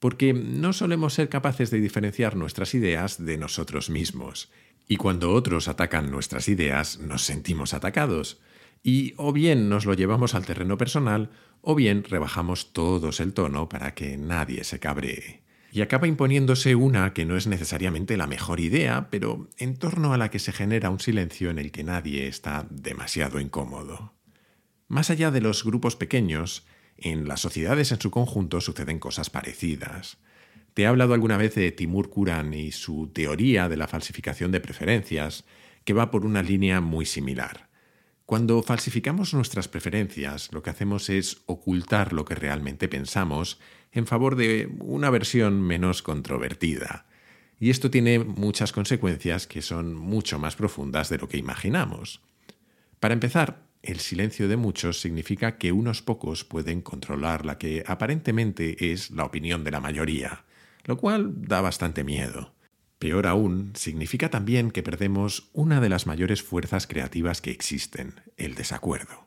porque 0.00 0.32
no 0.32 0.72
solemos 0.72 1.14
ser 1.14 1.28
capaces 1.28 1.70
de 1.70 1.80
diferenciar 1.80 2.36
nuestras 2.36 2.74
ideas 2.74 3.24
de 3.24 3.38
nosotros 3.38 3.90
mismos. 3.90 4.50
Y 4.88 4.96
cuando 4.96 5.32
otros 5.32 5.68
atacan 5.68 6.10
nuestras 6.10 6.48
ideas, 6.48 6.98
nos 6.98 7.22
sentimos 7.22 7.74
atacados 7.74 8.40
y 8.82 9.14
o 9.16 9.32
bien 9.32 9.68
nos 9.68 9.84
lo 9.84 9.94
llevamos 9.94 10.34
al 10.34 10.46
terreno 10.46 10.78
personal 10.78 11.30
o 11.60 11.74
bien 11.74 12.04
rebajamos 12.04 12.72
todos 12.72 13.18
el 13.18 13.32
tono 13.32 13.68
para 13.68 13.94
que 13.94 14.16
nadie 14.16 14.62
se 14.62 14.78
cabree. 14.78 15.42
Y 15.72 15.80
acaba 15.80 16.06
imponiéndose 16.06 16.74
una 16.74 17.12
que 17.12 17.24
no 17.24 17.36
es 17.36 17.46
necesariamente 17.48 18.16
la 18.16 18.28
mejor 18.28 18.60
idea, 18.60 19.08
pero 19.10 19.48
en 19.58 19.76
torno 19.76 20.14
a 20.14 20.18
la 20.18 20.30
que 20.30 20.38
se 20.38 20.52
genera 20.52 20.90
un 20.90 21.00
silencio 21.00 21.50
en 21.50 21.58
el 21.58 21.72
que 21.72 21.82
nadie 21.84 22.28
está 22.28 22.66
demasiado 22.70 23.40
incómodo. 23.40 24.15
Más 24.88 25.10
allá 25.10 25.30
de 25.30 25.40
los 25.40 25.64
grupos 25.64 25.96
pequeños, 25.96 26.64
en 26.96 27.26
las 27.26 27.40
sociedades 27.40 27.90
en 27.92 28.00
su 28.00 28.10
conjunto 28.10 28.60
suceden 28.60 28.98
cosas 28.98 29.30
parecidas. 29.30 30.18
Te 30.74 30.82
he 30.82 30.86
hablado 30.86 31.14
alguna 31.14 31.36
vez 31.36 31.54
de 31.54 31.72
Timur 31.72 32.10
Kuran 32.10 32.54
y 32.54 32.70
su 32.70 33.08
teoría 33.08 33.68
de 33.68 33.76
la 33.76 33.88
falsificación 33.88 34.52
de 34.52 34.60
preferencias, 34.60 35.44
que 35.84 35.92
va 35.92 36.10
por 36.10 36.24
una 36.24 36.42
línea 36.42 36.80
muy 36.80 37.06
similar. 37.06 37.68
Cuando 38.26 38.62
falsificamos 38.62 39.34
nuestras 39.34 39.68
preferencias, 39.68 40.52
lo 40.52 40.62
que 40.62 40.70
hacemos 40.70 41.08
es 41.10 41.42
ocultar 41.46 42.12
lo 42.12 42.24
que 42.24 42.34
realmente 42.34 42.88
pensamos 42.88 43.60
en 43.92 44.06
favor 44.06 44.36
de 44.36 44.68
una 44.80 45.10
versión 45.10 45.62
menos 45.62 46.02
controvertida. 46.02 47.06
Y 47.58 47.70
esto 47.70 47.90
tiene 47.90 48.18
muchas 48.18 48.72
consecuencias 48.72 49.46
que 49.46 49.62
son 49.62 49.94
mucho 49.94 50.38
más 50.38 50.56
profundas 50.56 51.08
de 51.08 51.18
lo 51.18 51.28
que 51.28 51.38
imaginamos. 51.38 52.20
Para 53.00 53.14
empezar, 53.14 53.65
el 53.86 54.00
silencio 54.00 54.48
de 54.48 54.56
muchos 54.56 55.00
significa 55.00 55.58
que 55.58 55.72
unos 55.72 56.02
pocos 56.02 56.44
pueden 56.44 56.82
controlar 56.82 57.46
la 57.46 57.58
que 57.58 57.84
aparentemente 57.86 58.92
es 58.92 59.10
la 59.10 59.24
opinión 59.24 59.64
de 59.64 59.70
la 59.70 59.80
mayoría, 59.80 60.44
lo 60.84 60.96
cual 60.96 61.32
da 61.46 61.60
bastante 61.60 62.04
miedo. 62.04 62.52
Peor 62.98 63.26
aún, 63.26 63.72
significa 63.74 64.30
también 64.30 64.70
que 64.70 64.82
perdemos 64.82 65.50
una 65.52 65.80
de 65.80 65.88
las 65.88 66.06
mayores 66.06 66.42
fuerzas 66.42 66.86
creativas 66.86 67.40
que 67.40 67.50
existen, 67.50 68.20
el 68.36 68.54
desacuerdo. 68.54 69.26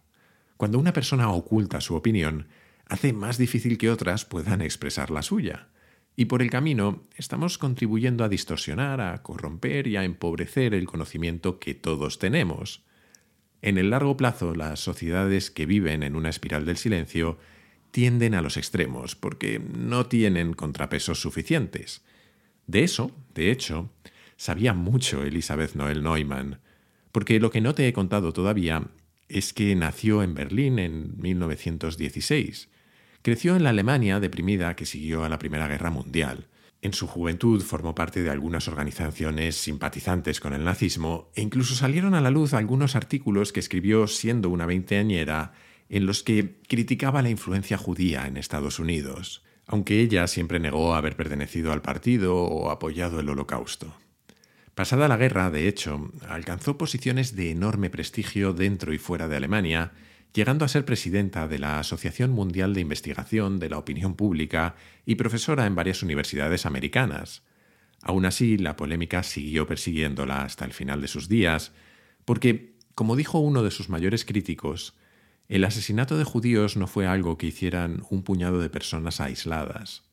Cuando 0.57 0.79
una 0.79 0.91
persona 0.91 1.31
oculta 1.31 1.79
su 1.79 1.95
opinión, 1.95 2.47
hace 2.85 3.13
más 3.13 3.37
difícil 3.37 3.77
que 3.77 3.89
otras 3.89 4.25
puedan 4.25 4.61
expresar 4.61 5.11
la 5.11 5.21
suya. 5.21 5.69
Y 6.15 6.25
por 6.25 6.41
el 6.41 6.49
camino 6.49 7.03
estamos 7.15 7.57
contribuyendo 7.57 8.25
a 8.25 8.29
distorsionar, 8.29 8.99
a 8.99 9.21
corromper 9.23 9.87
y 9.87 9.95
a 9.95 10.03
empobrecer 10.03 10.73
el 10.73 10.85
conocimiento 10.85 11.59
que 11.59 11.75
todos 11.75 12.19
tenemos. 12.19 12.83
En 13.61 13.77
el 13.77 13.89
largo 13.89 14.15
plazo, 14.15 14.55
las 14.55 14.79
sociedades 14.79 15.51
que 15.51 15.65
viven 15.65 16.03
en 16.03 16.15
una 16.15 16.29
espiral 16.29 16.65
del 16.65 16.77
silencio 16.77 17.37
tienden 17.91 18.35
a 18.35 18.41
los 18.41 18.57
extremos 18.57 19.15
porque 19.15 19.59
no 19.59 20.05
tienen 20.05 20.53
contrapesos 20.53 21.21
suficientes. 21.21 22.03
De 22.67 22.83
eso, 22.83 23.11
de 23.33 23.51
hecho, 23.51 23.89
sabía 24.37 24.73
mucho 24.73 25.23
Elizabeth 25.23 25.73
Noel 25.73 26.03
Neumann, 26.03 26.59
porque 27.11 27.39
lo 27.39 27.51
que 27.51 27.61
no 27.61 27.73
te 27.73 27.87
he 27.87 27.93
contado 27.93 28.31
todavía 28.31 28.83
es 29.27 29.53
que 29.53 29.75
nació 29.75 30.23
en 30.23 30.33
Berlín 30.33 30.79
en 30.79 31.19
1916. 31.19 32.69
Creció 33.21 33.55
en 33.55 33.63
la 33.63 33.71
Alemania 33.71 34.19
deprimida 34.19 34.75
que 34.75 34.85
siguió 34.85 35.23
a 35.23 35.29
la 35.29 35.39
Primera 35.39 35.67
Guerra 35.67 35.89
Mundial. 35.89 36.47
En 36.81 36.93
su 36.93 37.07
juventud 37.07 37.61
formó 37.61 37.93
parte 37.93 38.23
de 38.23 38.29
algunas 38.29 38.67
organizaciones 38.67 39.55
simpatizantes 39.55 40.39
con 40.39 40.53
el 40.53 40.63
nazismo 40.63 41.29
e 41.35 41.41
incluso 41.41 41.75
salieron 41.75 42.13
a 42.13 42.21
la 42.21 42.31
luz 42.31 42.53
algunos 42.53 42.95
artículos 42.95 43.51
que 43.51 43.59
escribió 43.59 44.07
siendo 44.07 44.49
una 44.49 44.65
veinteañera 44.65 45.53
en 45.89 46.05
los 46.05 46.23
que 46.23 46.59
criticaba 46.67 47.21
la 47.21 47.29
influencia 47.29 47.77
judía 47.77 48.27
en 48.27 48.37
Estados 48.37 48.79
Unidos 48.79 49.43
aunque 49.71 50.01
ella 50.01 50.25
siempre 50.25 50.59
negó 50.59 50.95
haber 50.95 51.15
pertenecido 51.15 51.71
al 51.71 51.83
partido 51.83 52.35
o 52.35 52.71
apoyado 52.71 53.19
el 53.19 53.29
holocausto. 53.29 53.93
Pasada 54.73 55.07
la 55.07 55.15
guerra, 55.15 55.51
de 55.51 55.67
hecho, 55.67 56.11
alcanzó 56.27 56.75
posiciones 56.75 57.35
de 57.35 57.51
enorme 57.51 57.91
prestigio 57.91 58.53
dentro 58.53 58.93
y 58.93 58.97
fuera 58.97 59.27
de 59.27 59.35
Alemania, 59.35 59.91
llegando 60.33 60.65
a 60.65 60.67
ser 60.67 60.85
presidenta 60.85 61.47
de 61.47 61.59
la 61.59 61.79
Asociación 61.79 62.31
Mundial 62.31 62.73
de 62.73 62.81
Investigación 62.81 63.59
de 63.59 63.69
la 63.69 63.77
Opinión 63.77 64.15
Pública 64.15 64.75
y 65.05 65.15
profesora 65.15 65.65
en 65.65 65.75
varias 65.75 66.03
universidades 66.03 66.65
americanas. 66.65 67.43
Aún 68.01 68.25
así, 68.25 68.57
la 68.57 68.75
polémica 68.75 69.23
siguió 69.23 69.67
persiguiéndola 69.67 70.43
hasta 70.43 70.65
el 70.65 70.73
final 70.73 71.01
de 71.01 71.07
sus 71.07 71.27
días, 71.27 71.73
porque, 72.25 72.75
como 72.95 73.15
dijo 73.15 73.39
uno 73.39 73.63
de 73.63 73.71
sus 73.71 73.89
mayores 73.89 74.23
críticos, 74.23 74.95
el 75.47 75.63
asesinato 75.63 76.17
de 76.17 76.23
judíos 76.23 76.77
no 76.77 76.85
fue 76.85 77.07
algo 77.07 77.37
que 77.37 77.47
hicieran 77.47 78.03
un 78.09 78.23
puñado 78.23 78.59
de 78.59 78.69
personas 78.69 79.19
aisladas. 79.19 80.03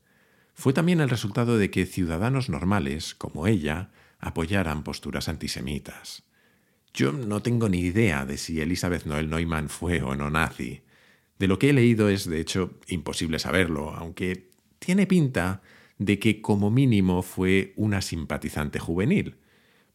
Fue 0.54 0.73
también 0.73 1.00
el 1.00 1.11
resultado 1.11 1.58
de 1.58 1.70
que 1.70 1.85
ciudadanos 1.85 2.49
normales, 2.49 3.14
como 3.14 3.46
ella, 3.46 3.90
apoyaran 4.18 4.82
posturas 4.82 5.28
antisemitas. 5.28 6.23
Yo 6.96 7.12
no 7.12 7.42
tengo 7.42 7.68
ni 7.68 7.80
idea 7.80 8.24
de 8.24 8.38
si 8.38 8.58
Elizabeth 8.58 9.04
Noel 9.04 9.28
Neumann 9.28 9.68
fue 9.68 10.00
o 10.02 10.16
no 10.16 10.30
nazi. 10.30 10.80
De 11.38 11.46
lo 11.46 11.58
que 11.58 11.68
he 11.68 11.72
leído 11.74 12.08
es, 12.08 12.26
de 12.26 12.40
hecho, 12.40 12.80
imposible 12.88 13.38
saberlo, 13.38 13.90
aunque 13.90 14.48
tiene 14.78 15.06
pinta 15.06 15.60
de 15.98 16.18
que 16.18 16.40
como 16.40 16.70
mínimo 16.70 17.20
fue 17.20 17.74
una 17.76 18.00
simpatizante 18.00 18.78
juvenil, 18.78 19.36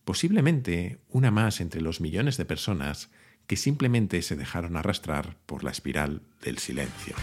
posiblemente 0.06 1.00
una 1.10 1.32
más 1.32 1.60
entre 1.60 1.82
los 1.82 2.02
millones 2.02 2.38
de 2.38 2.46
personas 2.46 3.10
que 3.48 3.56
simplemente 3.56 4.22
se 4.22 4.36
dejaron 4.36 4.78
arrastrar 4.78 5.38
por 5.48 5.64
la 5.64 5.72
espiral 5.72 6.22
del 6.44 6.60
silencio. 6.60 7.16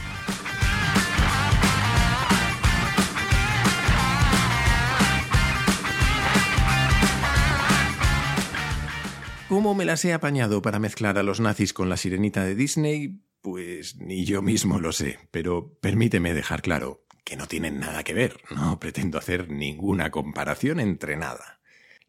¿Cómo 9.48 9.74
me 9.74 9.86
las 9.86 10.04
he 10.04 10.12
apañado 10.12 10.60
para 10.60 10.78
mezclar 10.78 11.16
a 11.16 11.22
los 11.22 11.40
nazis 11.40 11.72
con 11.72 11.88
la 11.88 11.96
sirenita 11.96 12.44
de 12.44 12.54
Disney? 12.54 13.22
Pues 13.40 13.96
ni 13.96 14.26
yo 14.26 14.42
mismo 14.42 14.78
lo 14.78 14.92
sé, 14.92 15.18
pero 15.30 15.72
permíteme 15.80 16.34
dejar 16.34 16.60
claro 16.60 17.06
que 17.24 17.34
no 17.38 17.46
tienen 17.46 17.80
nada 17.80 18.04
que 18.04 18.12
ver, 18.12 18.36
no 18.54 18.78
pretendo 18.78 19.16
hacer 19.16 19.50
ninguna 19.50 20.10
comparación 20.10 20.80
entre 20.80 21.16
nada. 21.16 21.60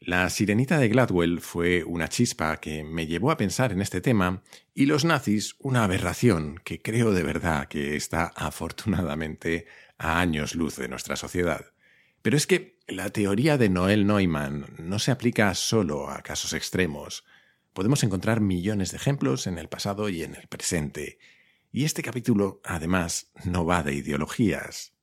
La 0.01 0.29
sirenita 0.29 0.79
de 0.79 0.89
Gladwell 0.89 1.39
fue 1.39 1.85
una 1.85 2.09
chispa 2.09 2.57
que 2.57 2.83
me 2.83 3.07
llevó 3.07 3.31
a 3.31 3.37
pensar 3.37 3.71
en 3.71 3.81
este 3.81 4.01
tema 4.01 4.43
y 4.73 4.85
los 4.85 5.05
nazis 5.05 5.55
una 5.59 5.85
aberración 5.85 6.59
que 6.65 6.81
creo 6.81 7.13
de 7.13 7.23
verdad 7.23 7.69
que 7.69 7.95
está 7.95 8.33
afortunadamente 8.35 9.65
a 9.97 10.19
años 10.19 10.55
luz 10.55 10.75
de 10.75 10.89
nuestra 10.89 11.15
sociedad. 11.15 11.67
Pero 12.21 12.35
es 12.35 12.47
que 12.47 12.79
la 12.87 13.09
teoría 13.11 13.57
de 13.57 13.69
Noel 13.69 14.05
Neumann 14.05 14.65
no 14.77 14.99
se 14.99 15.11
aplica 15.11 15.53
solo 15.55 16.09
a 16.09 16.21
casos 16.21 16.53
extremos. 16.53 17.23
Podemos 17.73 18.03
encontrar 18.03 18.41
millones 18.41 18.91
de 18.91 18.97
ejemplos 18.97 19.47
en 19.47 19.57
el 19.57 19.69
pasado 19.69 20.09
y 20.09 20.23
en 20.23 20.35
el 20.35 20.47
presente. 20.47 21.19
Y 21.71 21.85
este 21.85 22.01
capítulo, 22.01 22.61
además, 22.65 23.31
no 23.45 23.65
va 23.65 23.83
de 23.83 23.93
ideologías. 23.93 24.93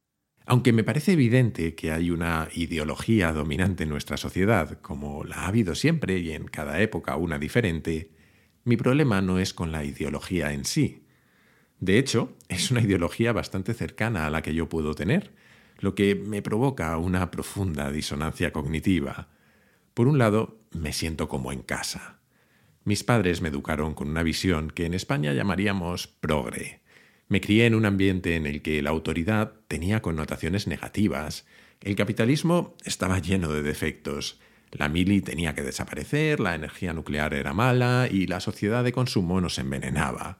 Aunque 0.44 0.72
me 0.72 0.84
parece 0.84 1.12
evidente 1.12 1.74
que 1.74 1.90
hay 1.90 2.10
una 2.10 2.48
ideología 2.54 3.32
dominante 3.32 3.84
en 3.84 3.88
nuestra 3.88 4.16
sociedad, 4.16 4.80
como 4.80 5.24
la 5.24 5.36
ha 5.36 5.46
habido 5.48 5.74
siempre 5.74 6.18
y 6.18 6.32
en 6.32 6.46
cada 6.46 6.80
época 6.80 7.16
una 7.16 7.38
diferente, 7.38 8.12
mi 8.64 8.76
problema 8.76 9.22
no 9.22 9.38
es 9.38 9.54
con 9.54 9.72
la 9.72 9.84
ideología 9.84 10.52
en 10.52 10.64
sí. 10.64 11.06
De 11.80 11.98
hecho, 11.98 12.36
es 12.48 12.70
una 12.70 12.80
ideología 12.80 13.32
bastante 13.32 13.74
cercana 13.74 14.26
a 14.26 14.30
la 14.30 14.42
que 14.42 14.54
yo 14.54 14.68
puedo 14.68 14.94
tener, 14.94 15.34
lo 15.78 15.94
que 15.94 16.14
me 16.14 16.42
provoca 16.42 16.96
una 16.96 17.30
profunda 17.30 17.90
disonancia 17.90 18.52
cognitiva. 18.52 19.28
Por 19.94 20.08
un 20.08 20.18
lado, 20.18 20.60
me 20.72 20.92
siento 20.92 21.28
como 21.28 21.52
en 21.52 21.62
casa. 21.62 22.18
Mis 22.84 23.02
padres 23.04 23.40
me 23.40 23.48
educaron 23.48 23.94
con 23.94 24.08
una 24.08 24.22
visión 24.22 24.70
que 24.70 24.86
en 24.86 24.94
España 24.94 25.32
llamaríamos 25.32 26.06
progre. 26.06 26.80
Me 27.28 27.40
crié 27.40 27.66
en 27.66 27.74
un 27.74 27.84
ambiente 27.84 28.36
en 28.36 28.46
el 28.46 28.62
que 28.62 28.80
la 28.82 28.90
autoridad 28.90 29.54
tenía 29.66 30.00
connotaciones 30.02 30.66
negativas, 30.66 31.44
el 31.80 31.94
capitalismo 31.94 32.74
estaba 32.84 33.18
lleno 33.18 33.52
de 33.52 33.62
defectos, 33.62 34.40
la 34.72 34.88
mili 34.88 35.20
tenía 35.20 35.54
que 35.54 35.62
desaparecer, 35.62 36.40
la 36.40 36.54
energía 36.54 36.92
nuclear 36.92 37.34
era 37.34 37.52
mala 37.52 38.08
y 38.10 38.26
la 38.26 38.40
sociedad 38.40 38.82
de 38.82 38.92
consumo 38.92 39.40
nos 39.40 39.58
envenenaba. 39.58 40.38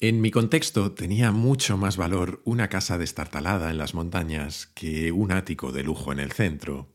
En 0.00 0.20
mi 0.20 0.30
contexto 0.30 0.92
tenía 0.92 1.30
mucho 1.30 1.76
más 1.76 1.96
valor 1.96 2.42
una 2.44 2.68
casa 2.68 2.98
destartalada 2.98 3.70
en 3.70 3.78
las 3.78 3.94
montañas 3.94 4.66
que 4.74 5.12
un 5.12 5.30
ático 5.30 5.70
de 5.70 5.84
lujo 5.84 6.12
en 6.12 6.18
el 6.18 6.32
centro. 6.32 6.88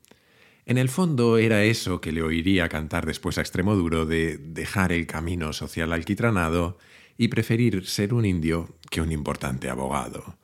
En 0.66 0.78
el 0.78 0.90
fondo 0.90 1.38
era 1.38 1.64
eso 1.64 2.02
que 2.02 2.12
le 2.12 2.22
oiría 2.22 2.68
cantar 2.68 3.06
después 3.06 3.38
a 3.38 3.42
Extremoduro 3.42 4.06
de 4.06 4.38
dejar 4.38 4.92
el 4.92 5.08
camino 5.08 5.54
social 5.54 5.94
alquitranado 5.94 6.78
y 7.18 7.30
preferir 7.30 7.88
ser 7.88 8.14
un 8.14 8.26
indio 8.26 8.78
que 8.92 9.02
un 9.02 9.12
importante 9.12 9.70
abogado. 9.70 10.38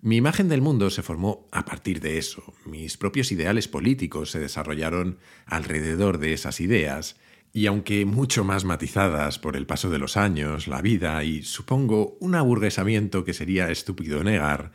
Mi 0.00 0.16
imagen 0.16 0.48
del 0.48 0.62
mundo 0.62 0.88
se 0.88 1.02
formó 1.02 1.46
a 1.52 1.66
partir 1.66 2.00
de 2.00 2.16
eso. 2.16 2.54
Mis 2.64 2.96
propios 2.96 3.30
ideales 3.30 3.68
políticos 3.68 4.30
se 4.30 4.40
desarrollaron 4.40 5.18
alrededor 5.44 6.18
de 6.18 6.32
esas 6.32 6.60
ideas, 6.60 7.16
y 7.52 7.66
aunque 7.66 8.04
mucho 8.04 8.44
más 8.44 8.64
matizadas 8.64 9.38
por 9.38 9.56
el 9.56 9.66
paso 9.66 9.90
de 9.90 9.98
los 9.98 10.16
años, 10.16 10.68
la 10.68 10.82
vida 10.82 11.22
y, 11.24 11.42
supongo, 11.42 12.16
un 12.20 12.34
aburguesamiento 12.34 13.24
que 13.24 13.34
sería 13.34 13.70
estúpido 13.70 14.22
negar, 14.22 14.72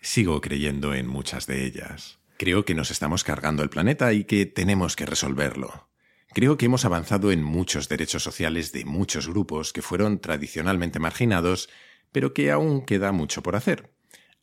sigo 0.00 0.40
creyendo 0.40 0.94
en 0.94 1.06
muchas 1.06 1.46
de 1.46 1.64
ellas. 1.64 2.18
Creo 2.36 2.64
que 2.64 2.74
nos 2.74 2.90
estamos 2.90 3.24
cargando 3.24 3.62
el 3.62 3.70
planeta 3.70 4.12
y 4.12 4.24
que 4.24 4.44
tenemos 4.44 4.96
que 4.96 5.06
resolverlo. 5.06 5.88
Creo 6.34 6.58
que 6.58 6.66
hemos 6.66 6.84
avanzado 6.84 7.32
en 7.32 7.42
muchos 7.42 7.88
derechos 7.88 8.22
sociales 8.22 8.72
de 8.72 8.84
muchos 8.84 9.28
grupos 9.28 9.72
que 9.72 9.80
fueron 9.80 10.18
tradicionalmente 10.18 10.98
marginados, 10.98 11.70
pero 12.12 12.34
que 12.34 12.50
aún 12.50 12.84
queda 12.84 13.12
mucho 13.12 13.42
por 13.42 13.56
hacer. 13.56 13.90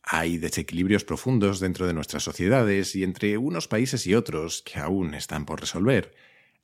Hay 0.02 0.38
desequilibrios 0.38 1.04
profundos 1.04 1.60
dentro 1.60 1.86
de 1.86 1.94
nuestras 1.94 2.24
sociedades 2.24 2.96
y 2.96 3.04
entre 3.04 3.38
unos 3.38 3.68
países 3.68 4.06
y 4.06 4.14
otros 4.14 4.62
que 4.62 4.80
aún 4.80 5.14
están 5.14 5.46
por 5.46 5.60
resolver. 5.60 6.14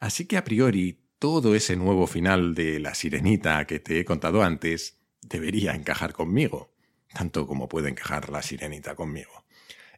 Así 0.00 0.26
que 0.26 0.36
a 0.36 0.44
priori 0.44 0.98
todo 1.20 1.54
ese 1.54 1.76
nuevo 1.76 2.06
final 2.06 2.54
de 2.54 2.80
La 2.80 2.94
Sirenita 2.94 3.66
que 3.66 3.78
te 3.78 4.00
he 4.00 4.04
contado 4.06 4.42
antes 4.42 4.96
debería 5.20 5.74
encajar 5.74 6.14
conmigo, 6.14 6.72
tanto 7.12 7.46
como 7.46 7.68
puede 7.68 7.90
encajar 7.90 8.30
La 8.30 8.42
Sirenita 8.42 8.94
conmigo. 8.94 9.44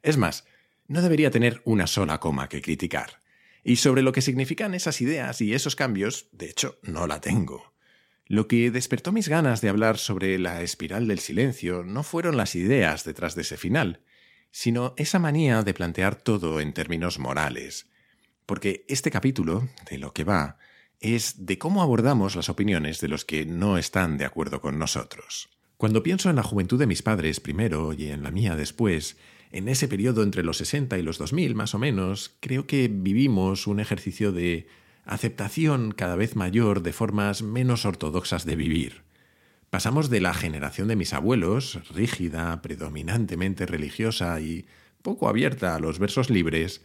Es 0.03 0.17
más, 0.17 0.45
no 0.89 1.01
debería 1.01 1.31
tener 1.31 1.63
una 1.65 1.87
sola 1.87 2.19
coma 2.19 2.49
que 2.49 2.61
criticar. 2.61 3.21
Y 3.63 3.77
sobre 3.77 4.03
lo 4.03 4.11
que 4.11 4.21
significan 4.21 4.75
esas 4.75 5.01
ideas 5.01 5.41
y 5.41 5.55
esos 5.55 5.77
cambios, 5.77 6.27
de 6.33 6.47
hecho, 6.47 6.81
no 6.83 7.07
la 7.07 7.21
tengo. 7.21 7.73
Lo 8.27 8.49
que 8.49 8.73
despertó 8.73 9.13
mis 9.13 9.29
ganas 9.29 9.61
de 9.61 9.69
hablar 9.69 9.99
sobre 9.99 10.41
la 10.41 10.61
espiral 10.63 11.07
del 11.07 11.21
silencio 11.21 11.85
no 11.85 12.03
fueron 12.03 12.37
las 12.37 12.57
ideas 12.57 13.05
detrás 13.05 13.37
de 13.37 13.43
ese 13.43 13.57
final, 13.57 14.01
sino 14.51 14.93
esa 14.97 15.21
manía 15.21 15.63
de 15.63 15.73
plantear 15.73 16.17
todo 16.17 16.61
en 16.61 16.73
términos 16.73 17.21
morales. 17.21 17.87
Porque 18.45 18.85
este 18.89 19.13
capítulo, 19.13 19.69
de 19.89 19.99
lo 19.99 20.13
que 20.13 20.25
va, 20.25 20.59
es 21.03 21.47
de 21.47 21.59
cómo 21.59 21.83
abordamos 21.83 22.37
las 22.37 22.49
opiniones 22.49 23.01
de 23.01 23.09
los 23.09 23.25
que 23.25 23.45
no 23.45 23.77
están 23.77 24.17
de 24.17 24.25
acuerdo 24.25 24.61
con 24.61 24.79
nosotros. 24.79 25.51
Cuando 25.77 26.05
pienso 26.05 26.31
en 26.31 26.37
la 26.37 26.45
juventud 26.45 26.79
de 26.79 26.87
mis 26.87 27.03
padres 27.03 27.41
primero 27.41 27.93
y 27.93 28.07
en 28.11 28.23
la 28.23 28.31
mía 28.31 28.55
después, 28.55 29.17
en 29.51 29.69
ese 29.69 29.89
periodo 29.89 30.23
entre 30.23 30.45
los 30.45 30.59
60 30.59 30.97
y 30.97 31.03
los 31.03 31.19
2000 31.19 31.57
más 31.57 31.75
o 31.75 31.79
menos, 31.79 32.37
creo 32.41 32.67
que 32.69 32.89
vivimos 32.89 33.67
un 33.67 33.81
ejercicio 33.81 34.31
de 34.31 34.69
aceptación 35.05 35.93
cada 35.93 36.15
vez 36.15 36.37
mayor 36.37 36.83
de 36.83 36.93
formas 36.93 37.43
menos 37.43 37.85
ortodoxas 37.85 38.47
de 38.47 38.55
vivir. 38.57 39.03
Pasamos 39.71 40.09
de 40.09 40.21
la 40.21 40.35
generación 40.35 40.87
de 40.87 40.97
mis 40.97 41.13
abuelos, 41.13 41.81
rígida, 41.93 42.63
predominantemente 42.63 43.67
religiosa 43.67 44.41
y 44.41 44.67
poco 45.03 45.29
abierta 45.29 45.75
a 45.75 45.81
los 45.81 45.99
versos 45.99 46.31
libres, 46.31 46.83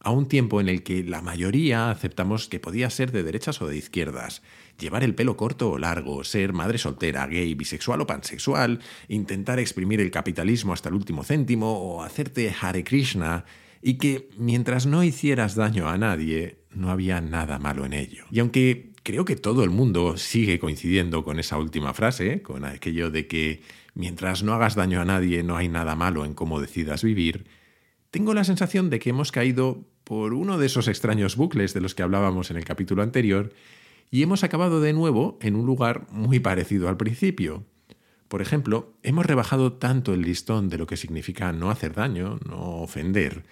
a 0.00 0.10
un 0.10 0.26
tiempo 0.26 0.60
en 0.60 0.68
el 0.68 0.82
que 0.82 1.04
la 1.04 1.20
mayoría 1.20 1.90
aceptamos 1.90 2.48
que 2.48 2.58
podía 2.58 2.88
ser 2.90 3.12
de 3.12 3.22
derechas 3.22 3.60
o 3.60 3.68
de 3.68 3.76
izquierdas, 3.76 4.42
llevar 4.78 5.04
el 5.04 5.14
pelo 5.14 5.36
corto 5.36 5.70
o 5.70 5.78
largo, 5.78 6.24
ser 6.24 6.52
madre 6.54 6.78
soltera, 6.78 7.26
gay, 7.26 7.54
bisexual 7.54 8.00
o 8.00 8.06
pansexual, 8.06 8.80
intentar 9.08 9.58
exprimir 9.58 10.00
el 10.00 10.10
capitalismo 10.10 10.72
hasta 10.72 10.88
el 10.88 10.94
último 10.94 11.22
céntimo 11.22 11.72
o 11.72 12.02
hacerte 12.02 12.54
Hare 12.58 12.82
Krishna, 12.82 13.44
y 13.82 13.94
que 13.94 14.28
mientras 14.36 14.86
no 14.86 15.04
hicieras 15.04 15.54
daño 15.54 15.88
a 15.88 15.98
nadie, 15.98 16.58
no 16.70 16.90
había 16.90 17.20
nada 17.20 17.58
malo 17.58 17.84
en 17.84 17.92
ello. 17.92 18.24
Y 18.30 18.40
aunque 18.40 18.90
creo 19.02 19.24
que 19.24 19.36
todo 19.36 19.64
el 19.64 19.70
mundo 19.70 20.16
sigue 20.16 20.58
coincidiendo 20.58 21.24
con 21.24 21.38
esa 21.38 21.58
última 21.58 21.94
frase, 21.94 22.42
con 22.42 22.64
aquello 22.64 23.10
de 23.10 23.26
que 23.26 23.62
mientras 23.94 24.42
no 24.42 24.54
hagas 24.54 24.74
daño 24.74 25.00
a 25.00 25.04
nadie 25.04 25.42
no 25.42 25.56
hay 25.56 25.68
nada 25.68 25.94
malo 25.94 26.24
en 26.24 26.34
cómo 26.34 26.60
decidas 26.60 27.02
vivir, 27.02 27.46
tengo 28.10 28.34
la 28.34 28.44
sensación 28.44 28.90
de 28.90 28.98
que 28.98 29.10
hemos 29.10 29.32
caído 29.32 29.84
por 30.04 30.34
uno 30.34 30.58
de 30.58 30.66
esos 30.66 30.88
extraños 30.88 31.36
bucles 31.36 31.74
de 31.74 31.80
los 31.80 31.94
que 31.94 32.02
hablábamos 32.02 32.50
en 32.50 32.56
el 32.56 32.64
capítulo 32.64 33.02
anterior 33.02 33.52
y 34.10 34.22
hemos 34.22 34.42
acabado 34.42 34.80
de 34.80 34.92
nuevo 34.92 35.38
en 35.40 35.54
un 35.54 35.66
lugar 35.66 36.06
muy 36.10 36.40
parecido 36.40 36.88
al 36.88 36.96
principio. 36.96 37.64
Por 38.26 38.42
ejemplo, 38.42 38.94
hemos 39.02 39.26
rebajado 39.26 39.74
tanto 39.74 40.12
el 40.12 40.22
listón 40.22 40.68
de 40.68 40.78
lo 40.78 40.86
que 40.86 40.96
significa 40.96 41.52
no 41.52 41.70
hacer 41.70 41.94
daño, 41.94 42.38
no 42.48 42.80
ofender, 42.80 43.44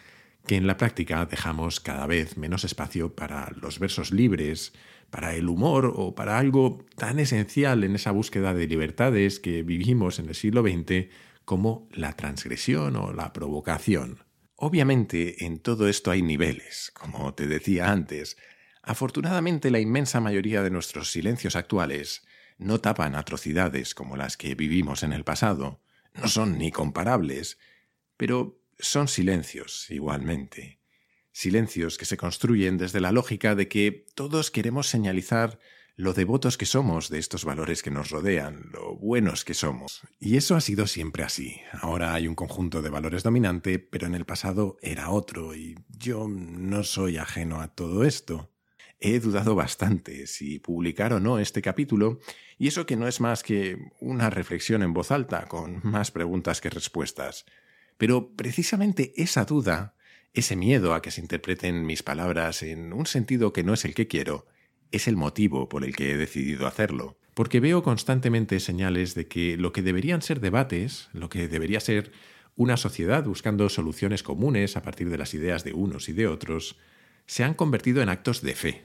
que 0.47 0.57
en 0.57 0.67
la 0.67 0.77
práctica 0.77 1.25
dejamos 1.27 1.79
cada 1.79 2.07
vez 2.07 2.37
menos 2.37 2.65
espacio 2.65 3.15
para 3.15 3.53
los 3.61 3.79
versos 3.79 4.13
libres, 4.13 4.73
para 5.11 5.35
el 5.35 5.49
humor 5.49 5.93
o 5.95 6.15
para 6.15 6.39
algo 6.39 6.85
tan 6.97 7.19
esencial 7.21 7.85
en 7.85 7.95
esa 7.95 8.11
búsqueda 8.11 8.55
de 8.55 8.67
libertades 8.67 9.39
que 9.41 9.63
vivimos 9.63 10.19
en 10.19 10.29
el 10.29 10.35
siglo 10.35 10.63
XX 10.63 11.09
como 11.45 11.89
la 11.93 12.15
transgresión 12.15 12.97
o 12.97 13.13
la 13.13 13.33
provocación. 13.33 14.28
Obviamente 14.61 15.45
en 15.45 15.61
todo 15.61 15.87
esto 15.87 16.11
hay 16.11 16.21
niveles, 16.21 16.91
como 16.93 17.33
te 17.33 17.47
decía 17.47 17.93
antes. 17.93 18.37
Afortunadamente 18.83 19.71
la 19.71 19.79
inmensa 19.79 20.19
mayoría 20.19 20.65
de 20.65 20.71
nuestros 20.71 21.13
silencios 21.13 21.55
actuales 21.55 22.27
no 22.59 22.81
tapan 22.81 23.15
atrocidades 23.15 23.95
como 23.95 24.17
las 24.17 24.37
que 24.37 24.57
vivimos 24.57 25.05
en 25.05 25.13
el 25.13 25.23
pasado, 25.23 25.81
no 26.13 26.27
son 26.27 26.59
ni 26.59 26.73
comparables, 26.73 27.57
pero 28.17 28.61
son 28.81 29.07
silencios 29.07 29.89
igualmente. 29.93 30.81
Silencios 31.31 31.97
que 31.97 32.05
se 32.05 32.17
construyen 32.17 32.79
desde 32.79 33.01
la 33.01 33.13
lógica 33.13 33.55
de 33.55 33.69
que 33.69 34.07
todos 34.17 34.51
queremos 34.51 34.89
señalizar 34.89 35.61
lo 35.99 36.13
devotos 36.13 36.57
que 36.57 36.65
somos 36.65 37.09
de 37.09 37.19
estos 37.19 37.45
valores 37.45 37.83
que 37.83 37.91
nos 37.91 38.11
rodean, 38.11 38.71
lo 38.71 38.95
buenos 38.95 39.45
que 39.45 39.53
somos. 39.53 40.03
Y 40.21 40.37
eso 40.37 40.55
ha 40.55 40.61
sido 40.61 40.87
siempre 40.87 41.25
así. 41.25 41.61
Ahora 41.73 42.15
hay 42.15 42.29
un 42.29 42.37
conjunto 42.37 42.83
de 42.83 42.89
valores 42.89 43.25
dominante, 43.25 43.81
pero 43.81 44.07
en 44.07 44.15
el 44.15 44.25
pasado 44.25 44.77
era 44.81 45.11
otro, 45.11 45.57
y 45.57 45.75
yo 45.89 46.29
no 46.29 46.85
soy 46.85 47.17
ajeno 47.17 47.61
a 47.61 47.75
todo 47.75 48.05
esto. 48.05 48.53
He 49.01 49.19
dudado 49.19 49.57
bastante 49.57 50.29
si 50.29 50.61
publicar 50.61 51.13
o 51.13 51.19
no 51.19 51.41
este 51.41 51.63
capítulo, 51.63 52.21
y 52.59 52.69
eso 52.69 52.87
que 52.87 52.95
no 52.95 53.09
es 53.09 53.21
más 53.21 53.43
que 53.43 53.77
una 53.99 54.31
reflexión 54.31 54.85
en 54.85 54.95
voz 54.95 55.11
alta, 55.11 55.47
con 55.47 55.81
más 55.83 56.13
preguntas 56.13 56.61
que 56.61 56.71
respuestas. 56.71 57.45
Pero 57.97 58.37
precisamente 58.37 59.15
esa 59.17 59.45
duda, 59.45 59.97
ese 60.33 60.55
miedo 60.55 60.95
a 60.95 61.03
que 61.03 61.11
se 61.11 61.21
interpreten 61.21 61.85
mis 61.85 62.05
palabras 62.05 62.63
en 62.63 62.93
un 62.93 63.07
sentido 63.07 63.53
que 63.53 63.65
no 63.65 63.75
es 63.75 63.85
el 63.85 63.95
que 63.95 64.07
quiero, 64.07 64.47
es 64.93 65.09
el 65.09 65.17
motivo 65.17 65.69
por 65.69 65.85
el 65.85 65.95
que 65.95 66.13
he 66.13 66.17
decidido 66.17 66.67
hacerlo, 66.67 67.17
porque 67.35 67.61
veo 67.61 67.83
constantemente 67.83 68.61
señales 68.61 69.15
de 69.15 69.29
que 69.29 69.57
lo 69.57 69.73
que 69.73 69.83
deberían 69.83 70.23
ser 70.23 70.41
debates, 70.41 71.09
lo 71.13 71.29
que 71.29 71.49
debería 71.49 71.81
ser 71.81 72.13
una 72.57 72.77
sociedad 72.77 73.25
buscando 73.25 73.69
soluciones 73.69 74.23
comunes 74.23 74.77
a 74.77 74.83
partir 74.83 75.11
de 75.11 75.19
las 75.19 75.35
ideas 75.35 75.63
de 75.63 75.73
unos 75.73 76.09
y 76.09 76.13
de 76.13 76.27
otros, 76.27 76.77
se 77.27 77.45
han 77.45 77.55
convertido 77.55 78.03
en 78.03 78.09
actos 78.09 78.43
de 78.43 78.55
fe. 78.55 78.85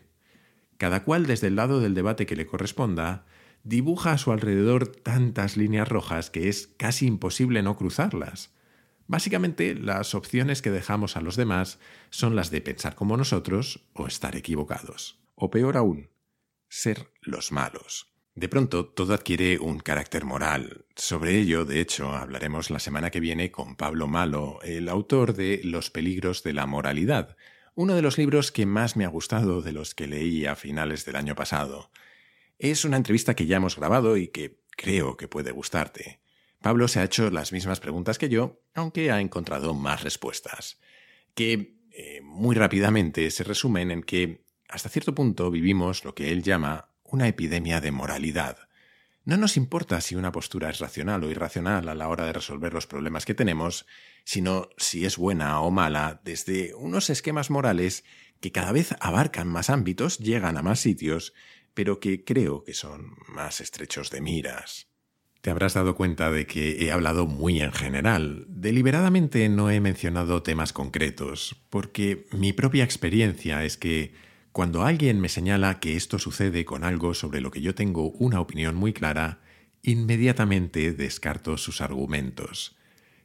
Cada 0.78 1.04
cual 1.04 1.26
desde 1.26 1.48
el 1.48 1.56
lado 1.56 1.80
del 1.80 1.96
debate 1.96 2.26
que 2.26 2.36
le 2.36 2.46
corresponda, 2.46 3.26
dibuja 3.64 4.12
a 4.12 4.18
su 4.18 4.32
alrededor 4.32 4.88
tantas 4.88 5.58
líneas 5.58 5.88
rojas 5.88 6.30
que 6.30 6.50
es 6.50 6.68
casi 6.78 7.08
imposible 7.08 7.64
no 7.64 7.78
cruzarlas. 7.78 8.52
Básicamente, 9.08 9.74
las 9.76 10.14
opciones 10.14 10.62
que 10.62 10.72
dejamos 10.72 11.18
a 11.18 11.22
los 11.22 11.36
demás 11.36 11.80
son 12.10 12.36
las 12.36 12.52
de 12.52 12.62
pensar 12.62 12.96
como 12.96 13.18
nosotros 13.18 13.86
o 13.94 14.08
estar 14.08 14.36
equivocados 14.36 15.23
o 15.44 15.50
peor 15.50 15.76
aún, 15.76 16.10
ser 16.70 17.12
los 17.20 17.52
malos. 17.52 18.14
De 18.34 18.48
pronto 18.48 18.86
todo 18.86 19.14
adquiere 19.14 19.60
un 19.60 19.80
carácter 19.80 20.24
moral. 20.24 20.86
Sobre 20.96 21.38
ello, 21.38 21.66
de 21.66 21.82
hecho, 21.82 22.12
hablaremos 22.12 22.70
la 22.70 22.80
semana 22.80 23.12
que 23.12 23.20
viene 23.20 23.52
con 23.52 23.76
Pablo 23.76 24.08
Malo, 24.08 24.60
el 24.64 24.88
autor 24.88 25.34
de 25.34 25.60
Los 25.66 25.90
peligros 25.90 26.44
de 26.44 26.54
la 26.54 26.66
moralidad, 26.66 27.36
uno 27.76 27.94
de 27.94 28.02
los 28.02 28.18
libros 28.18 28.54
que 28.54 28.66
más 28.66 28.96
me 28.96 29.04
ha 29.04 29.10
gustado 29.10 29.62
de 29.62 29.74
los 29.74 29.96
que 29.96 30.08
leí 30.08 30.46
a 30.46 30.56
finales 30.56 31.04
del 31.04 31.18
año 31.18 31.36
pasado. 31.36 31.92
Es 32.58 32.86
una 32.86 32.96
entrevista 32.96 33.36
que 33.36 33.46
ya 33.46 33.58
hemos 33.58 33.76
grabado 33.76 34.16
y 34.16 34.30
que 34.30 34.62
creo 34.78 35.18
que 35.18 35.28
puede 35.28 35.52
gustarte. 35.52 36.22
Pablo 36.62 36.88
se 36.88 37.02
ha 37.02 37.04
hecho 37.04 37.30
las 37.32 37.52
mismas 37.52 37.82
preguntas 37.82 38.18
que 38.18 38.30
yo, 38.30 38.62
aunque 38.76 39.12
ha 39.12 39.20
encontrado 39.20 39.74
más 39.74 40.04
respuestas, 40.04 40.80
que 41.36 41.76
eh, 41.92 42.22
muy 42.24 42.56
rápidamente 42.56 43.30
se 43.30 43.44
resumen 43.44 43.92
en 43.92 44.04
que 44.04 44.43
hasta 44.74 44.90
cierto 44.90 45.14
punto 45.14 45.52
vivimos 45.52 46.04
lo 46.04 46.16
que 46.16 46.32
él 46.32 46.42
llama 46.42 46.90
una 47.04 47.28
epidemia 47.28 47.80
de 47.80 47.92
moralidad. 47.92 48.58
No 49.24 49.38
nos 49.38 49.56
importa 49.56 50.02
si 50.02 50.16
una 50.16 50.32
postura 50.32 50.72
es 50.72 50.80
racional 50.80 51.24
o 51.24 51.30
irracional 51.30 51.88
a 51.88 51.94
la 51.94 52.08
hora 52.10 52.26
de 52.26 52.34
resolver 52.34 52.74
los 52.74 52.88
problemas 52.88 53.24
que 53.24 53.36
tenemos, 53.36 53.86
sino 54.26 54.70
si 54.78 55.06
es 55.06 55.18
buena 55.18 55.62
o 55.62 55.70
mala 55.70 56.22
desde 56.26 56.74
unos 56.74 57.12
esquemas 57.12 57.52
morales 57.52 58.04
que 58.42 58.52
cada 58.52 58.72
vez 58.72 58.96
abarcan 59.00 59.48
más 59.48 59.70
ámbitos, 59.70 60.18
llegan 60.18 60.58
a 60.58 60.64
más 60.64 60.80
sitios, 60.80 61.34
pero 61.76 62.00
que 62.00 62.26
creo 62.26 62.64
que 62.64 62.74
son 62.74 63.16
más 63.28 63.62
estrechos 63.62 64.10
de 64.10 64.22
miras. 64.22 64.88
Te 65.42 65.52
habrás 65.52 65.76
dado 65.76 65.96
cuenta 65.96 66.32
de 66.32 66.48
que 66.48 66.84
he 66.84 66.92
hablado 66.92 67.28
muy 67.28 67.62
en 67.62 67.74
general. 67.74 68.46
Deliberadamente 68.50 69.48
no 69.50 69.70
he 69.70 69.80
mencionado 69.80 70.42
temas 70.42 70.74
concretos, 70.74 71.64
porque 71.70 72.26
mi 72.32 72.54
propia 72.54 72.84
experiencia 72.84 73.64
es 73.64 73.78
que 73.78 74.14
cuando 74.54 74.84
alguien 74.84 75.20
me 75.20 75.30
señala 75.30 75.80
que 75.80 75.96
esto 75.96 76.20
sucede 76.20 76.64
con 76.64 76.84
algo 76.84 77.16
sobre 77.16 77.42
lo 77.42 77.50
que 77.50 77.60
yo 77.60 77.74
tengo 77.74 78.12
una 78.12 78.40
opinión 78.40 78.76
muy 78.76 78.94
clara, 78.94 79.40
inmediatamente 79.82 80.94
descarto 80.94 81.58
sus 81.58 81.82
argumentos. 81.82 82.76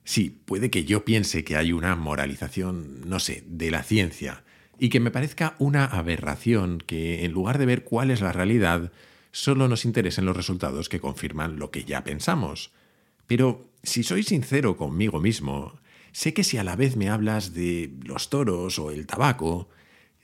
Sí, 0.04 0.40
puede 0.46 0.70
que 0.70 0.86
yo 0.86 1.04
piense 1.04 1.44
que 1.44 1.56
hay 1.56 1.72
una 1.74 1.94
moralización, 1.96 3.06
no 3.06 3.20
sé, 3.20 3.44
de 3.46 3.70
la 3.70 3.82
ciencia, 3.82 4.42
y 4.78 4.88
que 4.88 5.00
me 5.00 5.10
parezca 5.10 5.54
una 5.58 5.84
aberración 5.84 6.78
que, 6.78 7.26
en 7.26 7.32
lugar 7.32 7.58
de 7.58 7.66
ver 7.66 7.84
cuál 7.84 8.10
es 8.10 8.22
la 8.22 8.32
realidad, 8.32 8.90
solo 9.30 9.68
nos 9.68 9.84
interesen 9.84 10.24
los 10.24 10.36
resultados 10.36 10.88
que 10.88 10.98
confirman 10.98 11.58
lo 11.58 11.70
que 11.70 11.84
ya 11.84 12.04
pensamos. 12.04 12.72
Pero, 13.26 13.68
si 13.82 14.02
soy 14.02 14.22
sincero 14.22 14.78
conmigo 14.78 15.20
mismo, 15.20 15.78
sé 16.10 16.32
que 16.32 16.42
si 16.42 16.56
a 16.56 16.64
la 16.64 16.74
vez 16.74 16.96
me 16.96 17.10
hablas 17.10 17.52
de 17.52 17.92
los 18.02 18.30
toros 18.30 18.78
o 18.78 18.90
el 18.90 19.06
tabaco, 19.06 19.68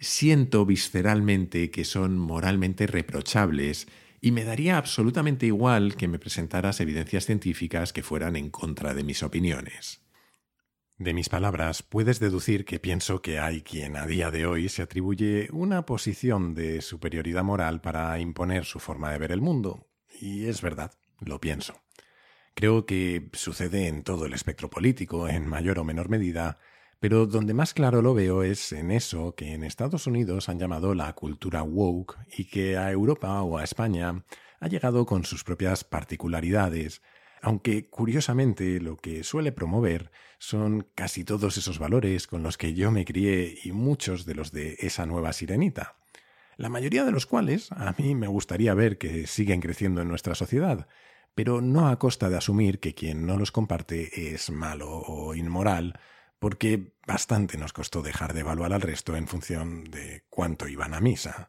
siento 0.04 0.64
visceralmente 0.64 1.70
que 1.70 1.84
son 1.84 2.16
moralmente 2.18 2.86
reprochables 2.86 3.88
y 4.20 4.30
me 4.30 4.44
daría 4.44 4.78
absolutamente 4.78 5.46
igual 5.46 5.96
que 5.96 6.08
me 6.08 6.18
presentaras 6.18 6.80
evidencias 6.80 7.26
científicas 7.26 7.92
que 7.92 8.02
fueran 8.02 8.36
en 8.36 8.50
contra 8.50 8.94
de 8.94 9.02
mis 9.02 9.22
opiniones. 9.22 10.00
De 10.96 11.12
mis 11.12 11.28
palabras 11.28 11.82
puedes 11.82 12.20
deducir 12.20 12.64
que 12.64 12.78
pienso 12.78 13.20
que 13.20 13.40
hay 13.40 13.62
quien 13.62 13.96
a 13.96 14.06
día 14.06 14.30
de 14.30 14.46
hoy 14.46 14.68
se 14.68 14.82
atribuye 14.82 15.48
una 15.50 15.84
posición 15.84 16.54
de 16.54 16.80
superioridad 16.82 17.42
moral 17.42 17.80
para 17.80 18.18
imponer 18.20 18.64
su 18.64 18.78
forma 18.78 19.10
de 19.10 19.18
ver 19.18 19.32
el 19.32 19.40
mundo. 19.40 19.88
Y 20.20 20.46
es 20.46 20.62
verdad, 20.62 20.92
lo 21.20 21.40
pienso. 21.40 21.82
Creo 22.54 22.86
que 22.86 23.28
sucede 23.32 23.88
en 23.88 24.04
todo 24.04 24.26
el 24.26 24.32
espectro 24.32 24.70
político, 24.70 25.28
en 25.28 25.48
mayor 25.48 25.80
o 25.80 25.84
menor 25.84 26.08
medida, 26.08 26.58
pero 27.04 27.26
donde 27.26 27.52
más 27.52 27.74
claro 27.74 28.00
lo 28.00 28.14
veo 28.14 28.42
es 28.42 28.72
en 28.72 28.90
eso 28.90 29.34
que 29.34 29.52
en 29.52 29.62
Estados 29.62 30.06
Unidos 30.06 30.48
han 30.48 30.58
llamado 30.58 30.94
la 30.94 31.12
cultura 31.12 31.62
woke 31.62 32.16
y 32.34 32.46
que 32.46 32.78
a 32.78 32.90
Europa 32.90 33.42
o 33.42 33.58
a 33.58 33.62
España 33.62 34.24
ha 34.58 34.68
llegado 34.68 35.04
con 35.04 35.26
sus 35.26 35.44
propias 35.44 35.84
particularidades, 35.84 37.02
aunque 37.42 37.90
curiosamente 37.90 38.80
lo 38.80 38.96
que 38.96 39.22
suele 39.22 39.52
promover 39.52 40.12
son 40.38 40.86
casi 40.94 41.24
todos 41.24 41.58
esos 41.58 41.78
valores 41.78 42.26
con 42.26 42.42
los 42.42 42.56
que 42.56 42.72
yo 42.72 42.90
me 42.90 43.04
crié 43.04 43.54
y 43.62 43.72
muchos 43.72 44.24
de 44.24 44.34
los 44.36 44.50
de 44.50 44.78
esa 44.80 45.04
nueva 45.04 45.34
sirenita, 45.34 45.96
la 46.56 46.70
mayoría 46.70 47.04
de 47.04 47.12
los 47.12 47.26
cuales 47.26 47.70
a 47.72 47.94
mí 47.98 48.14
me 48.14 48.28
gustaría 48.28 48.72
ver 48.72 48.96
que 48.96 49.26
siguen 49.26 49.60
creciendo 49.60 50.00
en 50.00 50.08
nuestra 50.08 50.34
sociedad, 50.34 50.88
pero 51.34 51.60
no 51.60 51.86
a 51.88 51.98
costa 51.98 52.30
de 52.30 52.38
asumir 52.38 52.80
que 52.80 52.94
quien 52.94 53.26
no 53.26 53.36
los 53.36 53.52
comparte 53.52 54.32
es 54.32 54.48
malo 54.48 54.88
o 54.88 55.34
inmoral, 55.34 56.00
porque 56.44 56.92
bastante 57.06 57.56
nos 57.56 57.72
costó 57.72 58.02
dejar 58.02 58.34
de 58.34 58.40
evaluar 58.40 58.74
al 58.74 58.82
resto 58.82 59.16
en 59.16 59.26
función 59.26 59.84
de 59.84 60.26
cuánto 60.28 60.68
iban 60.68 60.92
a 60.92 61.00
misa. 61.00 61.48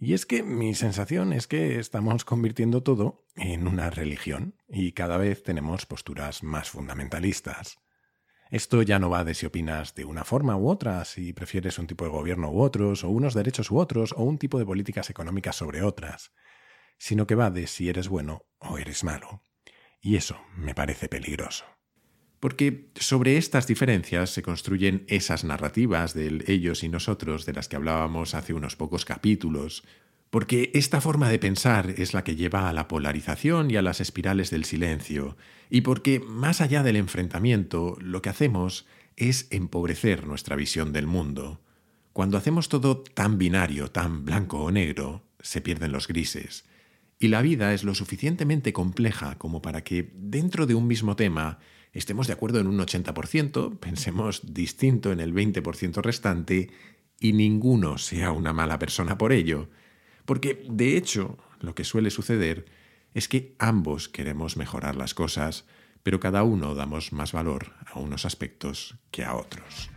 Y 0.00 0.14
es 0.14 0.26
que 0.26 0.42
mi 0.42 0.74
sensación 0.74 1.32
es 1.32 1.46
que 1.46 1.78
estamos 1.78 2.24
convirtiendo 2.24 2.82
todo 2.82 3.24
en 3.36 3.68
una 3.68 3.88
religión 3.88 4.56
y 4.68 4.90
cada 4.94 5.16
vez 5.16 5.44
tenemos 5.44 5.86
posturas 5.86 6.42
más 6.42 6.70
fundamentalistas. 6.70 7.78
Esto 8.50 8.82
ya 8.82 8.98
no 8.98 9.10
va 9.10 9.22
de 9.22 9.34
si 9.34 9.46
opinas 9.46 9.94
de 9.94 10.04
una 10.04 10.24
forma 10.24 10.56
u 10.56 10.70
otra, 10.70 11.04
si 11.04 11.32
prefieres 11.32 11.78
un 11.78 11.86
tipo 11.86 12.04
de 12.04 12.10
gobierno 12.10 12.50
u 12.50 12.62
otros, 12.62 13.04
o 13.04 13.10
unos 13.10 13.32
derechos 13.32 13.70
u 13.70 13.78
otros, 13.78 14.12
o 14.12 14.24
un 14.24 14.38
tipo 14.38 14.58
de 14.58 14.66
políticas 14.66 15.08
económicas 15.08 15.54
sobre 15.54 15.82
otras, 15.82 16.32
sino 16.98 17.28
que 17.28 17.36
va 17.36 17.52
de 17.52 17.68
si 17.68 17.88
eres 17.88 18.08
bueno 18.08 18.42
o 18.58 18.76
eres 18.76 19.04
malo. 19.04 19.44
Y 20.00 20.16
eso 20.16 20.36
me 20.56 20.74
parece 20.74 21.08
peligroso 21.08 21.75
porque 22.40 22.88
sobre 22.94 23.36
estas 23.36 23.66
diferencias 23.66 24.30
se 24.30 24.42
construyen 24.42 25.04
esas 25.08 25.44
narrativas 25.44 26.14
del 26.14 26.44
ellos 26.48 26.84
y 26.84 26.88
nosotros 26.88 27.46
de 27.46 27.54
las 27.54 27.68
que 27.68 27.76
hablábamos 27.76 28.34
hace 28.34 28.52
unos 28.52 28.76
pocos 28.76 29.04
capítulos, 29.04 29.84
porque 30.30 30.70
esta 30.74 31.00
forma 31.00 31.28
de 31.30 31.38
pensar 31.38 31.94
es 31.96 32.12
la 32.12 32.24
que 32.24 32.36
lleva 32.36 32.68
a 32.68 32.72
la 32.72 32.88
polarización 32.88 33.70
y 33.70 33.76
a 33.76 33.82
las 33.82 34.00
espirales 34.00 34.50
del 34.50 34.64
silencio, 34.64 35.36
y 35.70 35.80
porque 35.80 36.20
más 36.20 36.60
allá 36.60 36.82
del 36.82 36.96
enfrentamiento 36.96 37.96
lo 38.00 38.22
que 38.22 38.28
hacemos 38.28 38.86
es 39.16 39.46
empobrecer 39.50 40.26
nuestra 40.26 40.56
visión 40.56 40.92
del 40.92 41.06
mundo. 41.06 41.60
Cuando 42.12 42.36
hacemos 42.36 42.68
todo 42.68 42.98
tan 42.98 43.38
binario, 43.38 43.90
tan 43.90 44.24
blanco 44.24 44.62
o 44.62 44.70
negro, 44.70 45.24
se 45.40 45.60
pierden 45.60 45.92
los 45.92 46.08
grises, 46.08 46.64
y 47.18 47.28
la 47.28 47.40
vida 47.40 47.72
es 47.72 47.82
lo 47.82 47.94
suficientemente 47.94 48.72
compleja 48.72 49.38
como 49.38 49.62
para 49.62 49.82
que, 49.84 50.10
dentro 50.14 50.66
de 50.66 50.74
un 50.74 50.86
mismo 50.86 51.16
tema, 51.16 51.58
estemos 51.98 52.26
de 52.26 52.34
acuerdo 52.34 52.60
en 52.60 52.66
un 52.66 52.78
80%, 52.78 53.78
pensemos 53.78 54.54
distinto 54.54 55.12
en 55.12 55.20
el 55.20 55.34
20% 55.34 56.02
restante 56.02 56.70
y 57.18 57.32
ninguno 57.32 57.98
sea 57.98 58.32
una 58.32 58.52
mala 58.52 58.78
persona 58.78 59.16
por 59.16 59.32
ello. 59.32 59.68
Porque, 60.24 60.66
de 60.68 60.96
hecho, 60.96 61.38
lo 61.60 61.74
que 61.74 61.84
suele 61.84 62.10
suceder 62.10 62.66
es 63.14 63.28
que 63.28 63.54
ambos 63.58 64.08
queremos 64.08 64.56
mejorar 64.56 64.96
las 64.96 65.14
cosas, 65.14 65.64
pero 66.02 66.20
cada 66.20 66.42
uno 66.42 66.74
damos 66.74 67.12
más 67.12 67.32
valor 67.32 67.72
a 67.86 67.98
unos 67.98 68.26
aspectos 68.26 68.96
que 69.10 69.24
a 69.24 69.34
otros. 69.34 69.90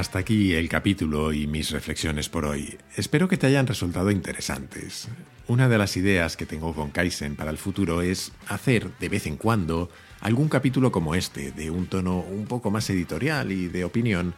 Hasta 0.00 0.20
aquí 0.20 0.54
el 0.54 0.70
capítulo 0.70 1.30
y 1.30 1.46
mis 1.46 1.72
reflexiones 1.72 2.30
por 2.30 2.46
hoy. 2.46 2.78
Espero 2.96 3.28
que 3.28 3.36
te 3.36 3.46
hayan 3.46 3.66
resultado 3.66 4.10
interesantes. 4.10 5.08
Una 5.46 5.68
de 5.68 5.76
las 5.76 5.94
ideas 5.98 6.38
que 6.38 6.46
tengo 6.46 6.74
con 6.74 6.90
Kaizen 6.90 7.36
para 7.36 7.50
el 7.50 7.58
futuro 7.58 8.00
es 8.00 8.32
hacer 8.48 8.96
de 8.98 9.10
vez 9.10 9.26
en 9.26 9.36
cuando 9.36 9.90
algún 10.22 10.48
capítulo 10.48 10.90
como 10.90 11.14
este, 11.14 11.52
de 11.52 11.70
un 11.70 11.84
tono 11.84 12.20
un 12.20 12.46
poco 12.46 12.70
más 12.70 12.88
editorial 12.88 13.52
y 13.52 13.68
de 13.68 13.84
opinión, 13.84 14.32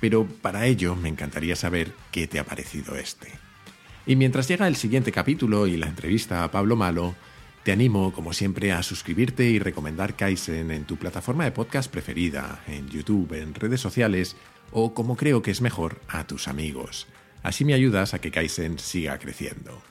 pero 0.00 0.26
para 0.26 0.66
ello 0.66 0.96
me 0.96 1.10
encantaría 1.10 1.54
saber 1.54 1.92
qué 2.10 2.26
te 2.26 2.40
ha 2.40 2.44
parecido 2.44 2.96
este. 2.96 3.28
Y 4.06 4.16
mientras 4.16 4.48
llega 4.48 4.66
el 4.66 4.74
siguiente 4.74 5.12
capítulo 5.12 5.68
y 5.68 5.76
la 5.76 5.86
entrevista 5.86 6.42
a 6.42 6.50
Pablo 6.50 6.74
Malo, 6.74 7.14
te 7.62 7.70
animo, 7.70 8.12
como 8.12 8.32
siempre, 8.32 8.72
a 8.72 8.82
suscribirte 8.82 9.44
y 9.44 9.60
recomendar 9.60 10.16
Kaizen 10.16 10.72
en 10.72 10.84
tu 10.84 10.96
plataforma 10.96 11.44
de 11.44 11.52
podcast 11.52 11.88
preferida, 11.88 12.64
en 12.66 12.88
YouTube, 12.88 13.32
en 13.34 13.54
redes 13.54 13.80
sociales 13.80 14.36
o, 14.72 14.94
como 14.94 15.16
creo 15.16 15.42
que 15.42 15.50
es 15.50 15.60
mejor, 15.60 16.00
a 16.08 16.26
tus 16.26 16.48
amigos. 16.48 17.06
Así 17.42 17.64
me 17.64 17.74
ayudas 17.74 18.14
a 18.14 18.20
que 18.20 18.30
Kaizen 18.30 18.78
siga 18.78 19.18
creciendo. 19.18 19.82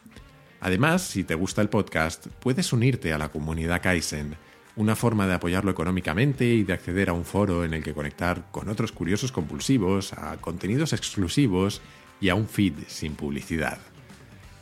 Además, 0.60 1.02
si 1.02 1.24
te 1.24 1.36
gusta 1.36 1.62
el 1.62 1.70
podcast, 1.70 2.28
puedes 2.40 2.74
unirte 2.74 3.14
a 3.14 3.18
la 3.18 3.30
comunidad 3.30 3.82
Kaizen, 3.82 4.36
una 4.76 4.96
forma 4.96 5.28
de 5.28 5.34
apoyarlo 5.34 5.70
económicamente 5.72 6.46
y 6.46 6.64
de 6.64 6.74
acceder 6.74 7.10
a 7.10 7.14
un 7.14 7.26
foro 7.26 7.64
en 7.64 7.74
el 7.74 7.84
que 7.84 7.94
conectar 7.94 8.50
con 8.52 8.70
otros 8.70 8.92
curiosos 8.92 9.32
compulsivos, 9.32 10.14
a 10.14 10.38
contenidos 10.38 10.94
exclusivos 10.94 11.82
y 12.20 12.30
a 12.30 12.36
un 12.36 12.48
feed 12.48 12.74
sin 12.88 13.16
publicidad. 13.16 13.80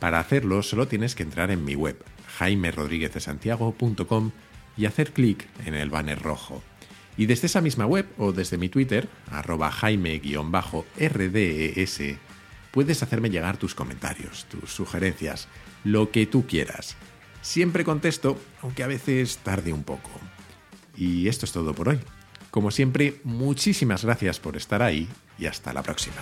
Para 0.00 0.18
hacerlo 0.18 0.62
solo 0.62 0.88
tienes 0.88 1.14
que 1.14 1.22
entrar 1.22 1.50
en 1.50 1.64
mi 1.64 1.76
web, 1.76 1.96
jaimerodriguezdesantiago.com 2.38 4.32
y 4.76 4.86
hacer 4.86 5.12
clic 5.12 5.48
en 5.64 5.74
el 5.74 5.90
banner 5.90 6.20
rojo. 6.20 6.62
Y 7.16 7.26
desde 7.26 7.46
esa 7.46 7.60
misma 7.60 7.86
web 7.86 8.06
o 8.18 8.32
desde 8.32 8.58
mi 8.58 8.68
Twitter, 8.68 9.08
arroba 9.30 9.70
jaime-rdes, 9.70 10.40
puedes 12.70 13.02
hacerme 13.02 13.30
llegar 13.30 13.58
tus 13.58 13.74
comentarios, 13.74 14.46
tus 14.46 14.72
sugerencias, 14.72 15.48
lo 15.84 16.10
que 16.10 16.26
tú 16.26 16.46
quieras. 16.46 16.96
Siempre 17.42 17.84
contesto, 17.84 18.40
aunque 18.62 18.82
a 18.82 18.86
veces 18.86 19.38
tarde 19.38 19.72
un 19.72 19.84
poco. 19.84 20.10
Y 20.96 21.28
esto 21.28 21.44
es 21.44 21.52
todo 21.52 21.74
por 21.74 21.88
hoy. 21.90 22.00
Como 22.50 22.70
siempre, 22.70 23.20
muchísimas 23.24 24.04
gracias 24.04 24.38
por 24.38 24.56
estar 24.56 24.82
ahí 24.82 25.08
y 25.38 25.46
hasta 25.46 25.72
la 25.72 25.82
próxima. 25.82 26.16